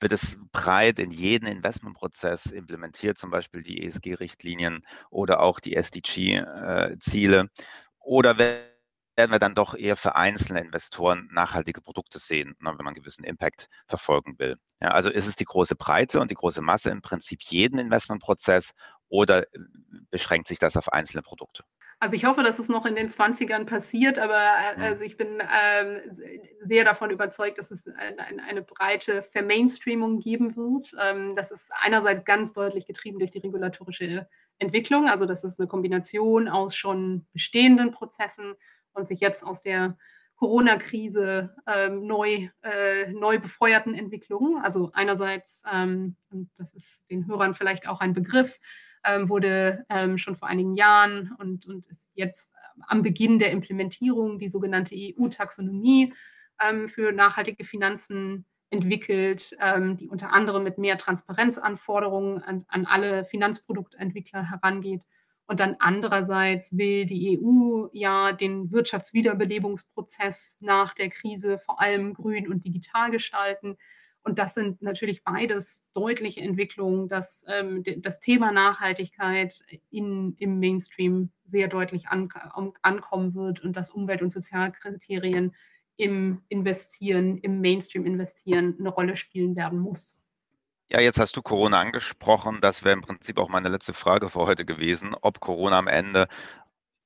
wird 0.00 0.12
es 0.12 0.38
breit 0.52 0.98
in 0.98 1.10
jeden 1.10 1.46
Investmentprozess 1.46 2.46
implementiert, 2.46 3.18
zum 3.18 3.30
Beispiel 3.30 3.62
die 3.62 3.84
ESG-Richtlinien 3.84 4.84
oder 5.10 5.40
auch 5.40 5.60
die 5.60 5.76
SDG-Ziele? 5.76 7.40
Äh, 7.40 7.64
oder 8.00 8.38
werden 8.38 8.73
wir 9.16 9.38
dann 9.38 9.54
doch 9.54 9.74
eher 9.74 9.96
für 9.96 10.16
einzelne 10.16 10.60
Investoren 10.60 11.28
nachhaltige 11.32 11.80
Produkte 11.80 12.18
sehen, 12.18 12.56
ne, 12.60 12.70
wenn 12.70 12.76
man 12.76 12.88
einen 12.88 12.94
gewissen 12.94 13.24
Impact 13.24 13.68
verfolgen 13.86 14.38
will. 14.38 14.56
Ja, 14.80 14.88
also 14.88 15.10
ist 15.10 15.26
es 15.26 15.36
die 15.36 15.44
große 15.44 15.76
Breite 15.76 16.20
und 16.20 16.30
die 16.30 16.36
große 16.36 16.62
Masse 16.62 16.90
im 16.90 17.02
Prinzip 17.02 17.42
jeden 17.42 17.78
Investmentprozess 17.78 18.72
oder 19.08 19.42
äh, 19.42 19.58
beschränkt 20.10 20.48
sich 20.48 20.58
das 20.58 20.76
auf 20.76 20.92
einzelne 20.92 21.22
Produkte? 21.22 21.64
Also 22.00 22.16
ich 22.16 22.24
hoffe, 22.24 22.42
dass 22.42 22.58
es 22.58 22.68
noch 22.68 22.86
in 22.86 22.96
den 22.96 23.10
20ern 23.10 23.64
passiert, 23.64 24.18
aber 24.18 24.36
äh, 24.36 24.76
mhm. 24.76 24.82
also 24.82 25.02
ich 25.02 25.16
bin 25.16 25.40
ähm, 25.40 26.00
sehr 26.64 26.84
davon 26.84 27.10
überzeugt, 27.10 27.58
dass 27.58 27.70
es 27.70 27.86
ein, 27.86 28.18
ein, 28.18 28.40
eine 28.40 28.62
breite 28.62 29.22
Vermainstreamung 29.22 30.18
geben 30.18 30.56
wird. 30.56 30.94
Ähm, 31.00 31.36
das 31.36 31.50
ist 31.50 31.64
einerseits 31.70 32.24
ganz 32.24 32.52
deutlich 32.52 32.86
getrieben 32.86 33.20
durch 33.20 33.30
die 33.30 33.38
regulatorische 33.38 34.28
Entwicklung, 34.58 35.08
also 35.08 35.26
das 35.26 35.44
ist 35.44 35.58
eine 35.58 35.68
Kombination 35.68 36.48
aus 36.48 36.76
schon 36.76 37.26
bestehenden 37.32 37.90
Prozessen 37.90 38.54
und 38.94 39.08
sich 39.08 39.20
jetzt 39.20 39.44
aus 39.44 39.62
der 39.62 39.96
Corona-Krise 40.36 41.54
ähm, 41.66 42.06
neu, 42.06 42.48
äh, 42.62 43.10
neu 43.12 43.38
befeuerten 43.38 43.94
Entwicklungen. 43.94 44.62
Also 44.62 44.90
einerseits, 44.92 45.62
ähm, 45.70 46.16
und 46.30 46.50
das 46.56 46.72
ist 46.74 47.00
den 47.10 47.26
Hörern 47.26 47.54
vielleicht 47.54 47.86
auch 47.86 48.00
ein 48.00 48.14
Begriff, 48.14 48.58
ähm, 49.04 49.28
wurde 49.28 49.84
ähm, 49.88 50.18
schon 50.18 50.36
vor 50.36 50.48
einigen 50.48 50.76
Jahren 50.76 51.32
und, 51.38 51.66
und 51.66 51.86
ist 51.86 52.00
jetzt 52.14 52.50
am 52.88 53.02
Beginn 53.02 53.38
der 53.38 53.52
Implementierung 53.52 54.38
die 54.38 54.50
sogenannte 54.50 54.94
EU-Taxonomie 54.96 56.12
ähm, 56.60 56.88
für 56.88 57.12
nachhaltige 57.12 57.64
Finanzen 57.64 58.44
entwickelt, 58.70 59.56
ähm, 59.60 59.96
die 59.96 60.08
unter 60.08 60.32
anderem 60.32 60.64
mit 60.64 60.78
mehr 60.78 60.98
Transparenzanforderungen 60.98 62.42
an, 62.42 62.64
an 62.68 62.86
alle 62.86 63.24
Finanzproduktentwickler 63.24 64.50
herangeht 64.50 65.02
und 65.46 65.60
dann 65.60 65.76
andererseits 65.78 66.76
will 66.76 67.04
die 67.04 67.38
EU 67.38 67.88
ja 67.92 68.32
den 68.32 68.72
Wirtschaftswiederbelebungsprozess 68.72 70.56
nach 70.60 70.94
der 70.94 71.10
Krise 71.10 71.58
vor 71.58 71.80
allem 71.80 72.14
grün 72.14 72.48
und 72.50 72.64
digital 72.64 73.10
gestalten. 73.10 73.76
Und 74.22 74.38
das 74.38 74.54
sind 74.54 74.80
natürlich 74.80 75.22
beides 75.22 75.84
deutliche 75.92 76.40
Entwicklungen, 76.40 77.10
dass 77.10 77.44
ähm, 77.46 77.84
das 77.98 78.20
Thema 78.20 78.52
Nachhaltigkeit 78.52 79.62
in, 79.90 80.34
im 80.38 80.58
Mainstream 80.58 81.30
sehr 81.44 81.68
deutlich 81.68 82.08
an, 82.08 82.30
ankommen 82.80 83.34
wird 83.34 83.62
und 83.62 83.76
dass 83.76 83.90
Umwelt- 83.90 84.22
und 84.22 84.32
Sozialkriterien 84.32 85.54
im 85.96 86.42
Investieren, 86.48 87.36
im 87.38 87.60
Mainstream-Investieren 87.60 88.76
eine 88.78 88.88
Rolle 88.88 89.16
spielen 89.16 89.56
werden 89.56 89.78
muss. 89.78 90.18
Ja, 90.90 91.00
jetzt 91.00 91.18
hast 91.18 91.36
du 91.36 91.42
Corona 91.42 91.80
angesprochen. 91.80 92.60
Das 92.60 92.84
wäre 92.84 92.92
im 92.94 93.00
Prinzip 93.00 93.38
auch 93.38 93.48
meine 93.48 93.68
letzte 93.68 93.92
Frage 93.94 94.28
für 94.28 94.40
heute 94.40 94.64
gewesen, 94.64 95.14
ob 95.20 95.40
Corona 95.40 95.78
am 95.78 95.88
Ende 95.88 96.28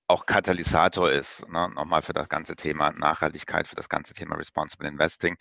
auch 0.08 0.26
Katalysator 0.26 1.10
ist, 1.12 1.46
ne, 1.48 1.68
nochmal 1.70 2.02
für 2.02 2.14
das 2.14 2.28
ganze 2.28 2.56
Thema 2.56 2.92
Nachhaltigkeit, 2.92 3.68
für 3.68 3.76
das 3.76 3.88
ganze 3.88 4.14
Thema 4.14 4.36
Responsible 4.36 4.88
Investing. 4.88 5.36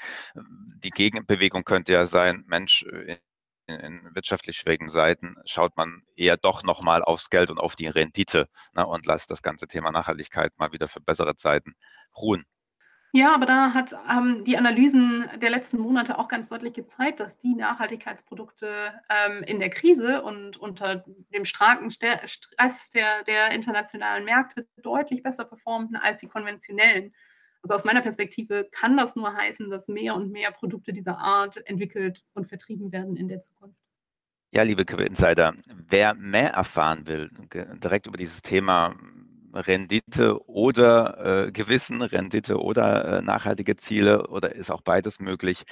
Die 0.84 0.90
Gegenbewegung 0.92 1.64
könnte 1.64 1.94
ja 1.94 2.06
sein, 2.06 2.44
Mensch, 2.48 2.84
in, 2.84 3.18
in 3.68 4.16
wirtschaftlich 4.16 4.58
schwierigen 4.58 4.90
Seiten 4.90 5.36
schaut 5.46 5.78
man 5.78 6.04
eher 6.16 6.38
doch 6.38 6.64
nochmal 6.64 7.04
aufs 7.04 7.30
Geld 7.30 7.50
und 7.52 7.60
auf 7.60 7.76
die 7.76 7.88
Rendite 7.88 8.50
ne, 8.76 8.86
und 8.88 9.06
lässt 9.06 9.32
das 9.32 9.42
ganze 9.42 9.68
Thema 9.68 9.92
Nachhaltigkeit 9.92 10.54
mal 10.58 10.72
wieder 10.74 10.88
für 10.88 11.02
bessere 11.02 11.36
Zeiten 11.36 11.76
ruhen. 12.18 12.46
Ja, 13.14 13.34
aber 13.34 13.46
da 13.46 13.74
hat 13.74 13.96
ähm, 14.10 14.44
die 14.44 14.58
Analysen 14.58 15.26
der 15.42 15.50
letzten 15.50 15.78
Monate 15.80 16.20
auch 16.20 16.28
ganz 16.28 16.50
deutlich 16.50 16.74
gezeigt, 16.74 17.20
dass 17.20 17.40
die 17.40 17.56
Nachhaltigkeitsprodukte 17.56 18.94
ähm, 19.10 19.44
in 19.44 19.60
der 19.60 19.70
Krise 19.70 20.22
und 20.22 20.58
unter 20.58 21.06
dem 21.34 21.46
starken 21.46 21.90
Stress 21.90 22.90
der, 22.94 23.24
der 23.24 23.52
internationalen 23.52 24.26
Märkte 24.26 24.68
deutlich 24.78 25.24
besser 25.24 25.46
performten 25.46 25.96
als 25.96 26.20
die 26.20 26.28
konventionellen. 26.28 27.14
Also 27.64 27.76
aus 27.76 27.86
meiner 27.86 28.02
Perspektive 28.02 28.68
kann 28.72 28.98
das 28.98 29.16
nur 29.16 29.34
heißen, 29.34 29.70
dass 29.70 29.88
mehr 29.88 30.14
und 30.14 30.32
mehr 30.32 30.52
Produkte 30.52 30.94
dieser 30.94 31.18
Art 31.18 31.58
entwickelt 31.68 32.24
und 32.34 32.48
vertrieben 32.48 32.92
werden 32.92 33.16
in 33.16 33.30
der 33.30 33.40
Zukunft. 33.40 33.80
Ja, 34.54 34.64
liebe 34.64 34.84
Insider, 35.04 35.54
wer 35.68 36.14
mehr 36.14 36.52
erfahren 36.52 37.06
will, 37.08 37.30
direkt 37.54 38.08
über 38.08 38.18
dieses 38.18 38.42
Thema 38.42 38.96
Rendite 39.58 40.48
oder 40.48 41.48
äh, 41.48 41.52
Gewissen, 41.52 42.02
Rendite 42.02 42.58
oder 42.58 43.20
äh, 43.20 43.22
nachhaltige 43.22 43.76
Ziele 43.78 44.28
oder 44.28 44.56
ist 44.56 44.72
auch 44.72 44.82
beides 44.82 45.20
möglich. 45.20 45.66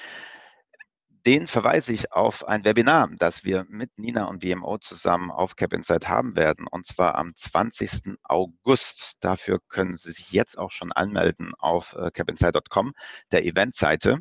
Den 1.26 1.48
verweise 1.48 1.92
ich 1.92 2.12
auf 2.12 2.48
ein 2.48 2.64
Webinar, 2.66 3.10
das 3.18 3.44
wir 3.44 3.66
mit 3.68 3.98
Nina 3.98 4.26
und 4.26 4.44
WMO 4.44 4.78
zusammen 4.78 5.32
auf 5.32 5.56
Cap 5.56 5.74
Insight 5.74 6.08
haben 6.08 6.36
werden, 6.36 6.68
und 6.70 6.86
zwar 6.86 7.16
am 7.16 7.36
20. 7.36 8.18
August. 8.24 9.16
Dafür 9.22 9.60
können 9.68 9.96
Sie 9.96 10.12
sich 10.12 10.32
jetzt 10.32 10.56
auch 10.56 10.70
schon 10.70 10.92
anmelden 10.92 11.54
auf 11.58 11.96
äh, 11.96 12.12
capinsight.com, 12.12 12.94
der 13.32 13.44
Eventseite. 13.44 14.20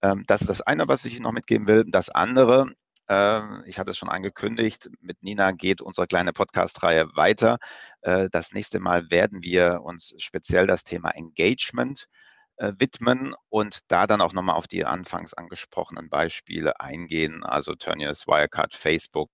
Ähm, 0.00 0.24
das 0.26 0.42
ist 0.42 0.48
das 0.48 0.60
eine, 0.62 0.88
was 0.88 1.04
ich 1.04 1.14
Ihnen 1.14 1.24
noch 1.24 1.32
mitgeben 1.32 1.66
will. 1.66 1.84
Das 1.86 2.08
andere 2.08 2.72
ich 3.06 3.78
hatte 3.78 3.90
es 3.90 3.98
schon 3.98 4.08
angekündigt, 4.08 4.88
mit 5.00 5.22
Nina 5.22 5.52
geht 5.52 5.82
unsere 5.82 6.06
kleine 6.06 6.32
Podcast-Reihe 6.32 7.14
weiter. 7.14 7.58
Äh, 8.00 8.28
das 8.30 8.52
nächste 8.52 8.80
Mal 8.80 9.10
werden 9.10 9.42
wir 9.42 9.82
uns 9.82 10.14
speziell 10.18 10.66
das 10.66 10.84
Thema 10.84 11.10
Engagement 11.10 12.08
äh, 12.56 12.72
widmen 12.78 13.34
und 13.48 13.80
da 13.88 14.06
dann 14.06 14.20
auch 14.20 14.32
nochmal 14.32 14.56
auf 14.56 14.68
die 14.68 14.84
anfangs 14.84 15.34
angesprochenen 15.34 16.08
Beispiele 16.08 16.80
eingehen, 16.80 17.44
also 17.44 17.74
Turniers, 17.74 18.26
Wirecard, 18.26 18.74
Facebook 18.74 19.30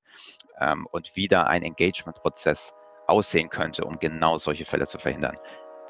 ähm, 0.58 0.86
und 0.90 1.14
wie 1.14 1.28
da 1.28 1.44
ein 1.44 1.62
Engagement-Prozess 1.62 2.72
aussehen 3.06 3.50
könnte, 3.50 3.84
um 3.84 3.98
genau 3.98 4.38
solche 4.38 4.64
Fälle 4.64 4.86
zu 4.86 4.98
verhindern. 4.98 5.36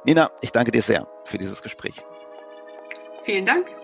Nina, 0.05 0.31
ich 0.40 0.53
danke 0.53 0.71
dir 0.71 0.83
sehr 0.83 1.07
für 1.25 1.38
dieses 1.38 1.62
Gespräch. 1.62 2.03
Vielen 3.25 3.47
Dank. 3.47 3.80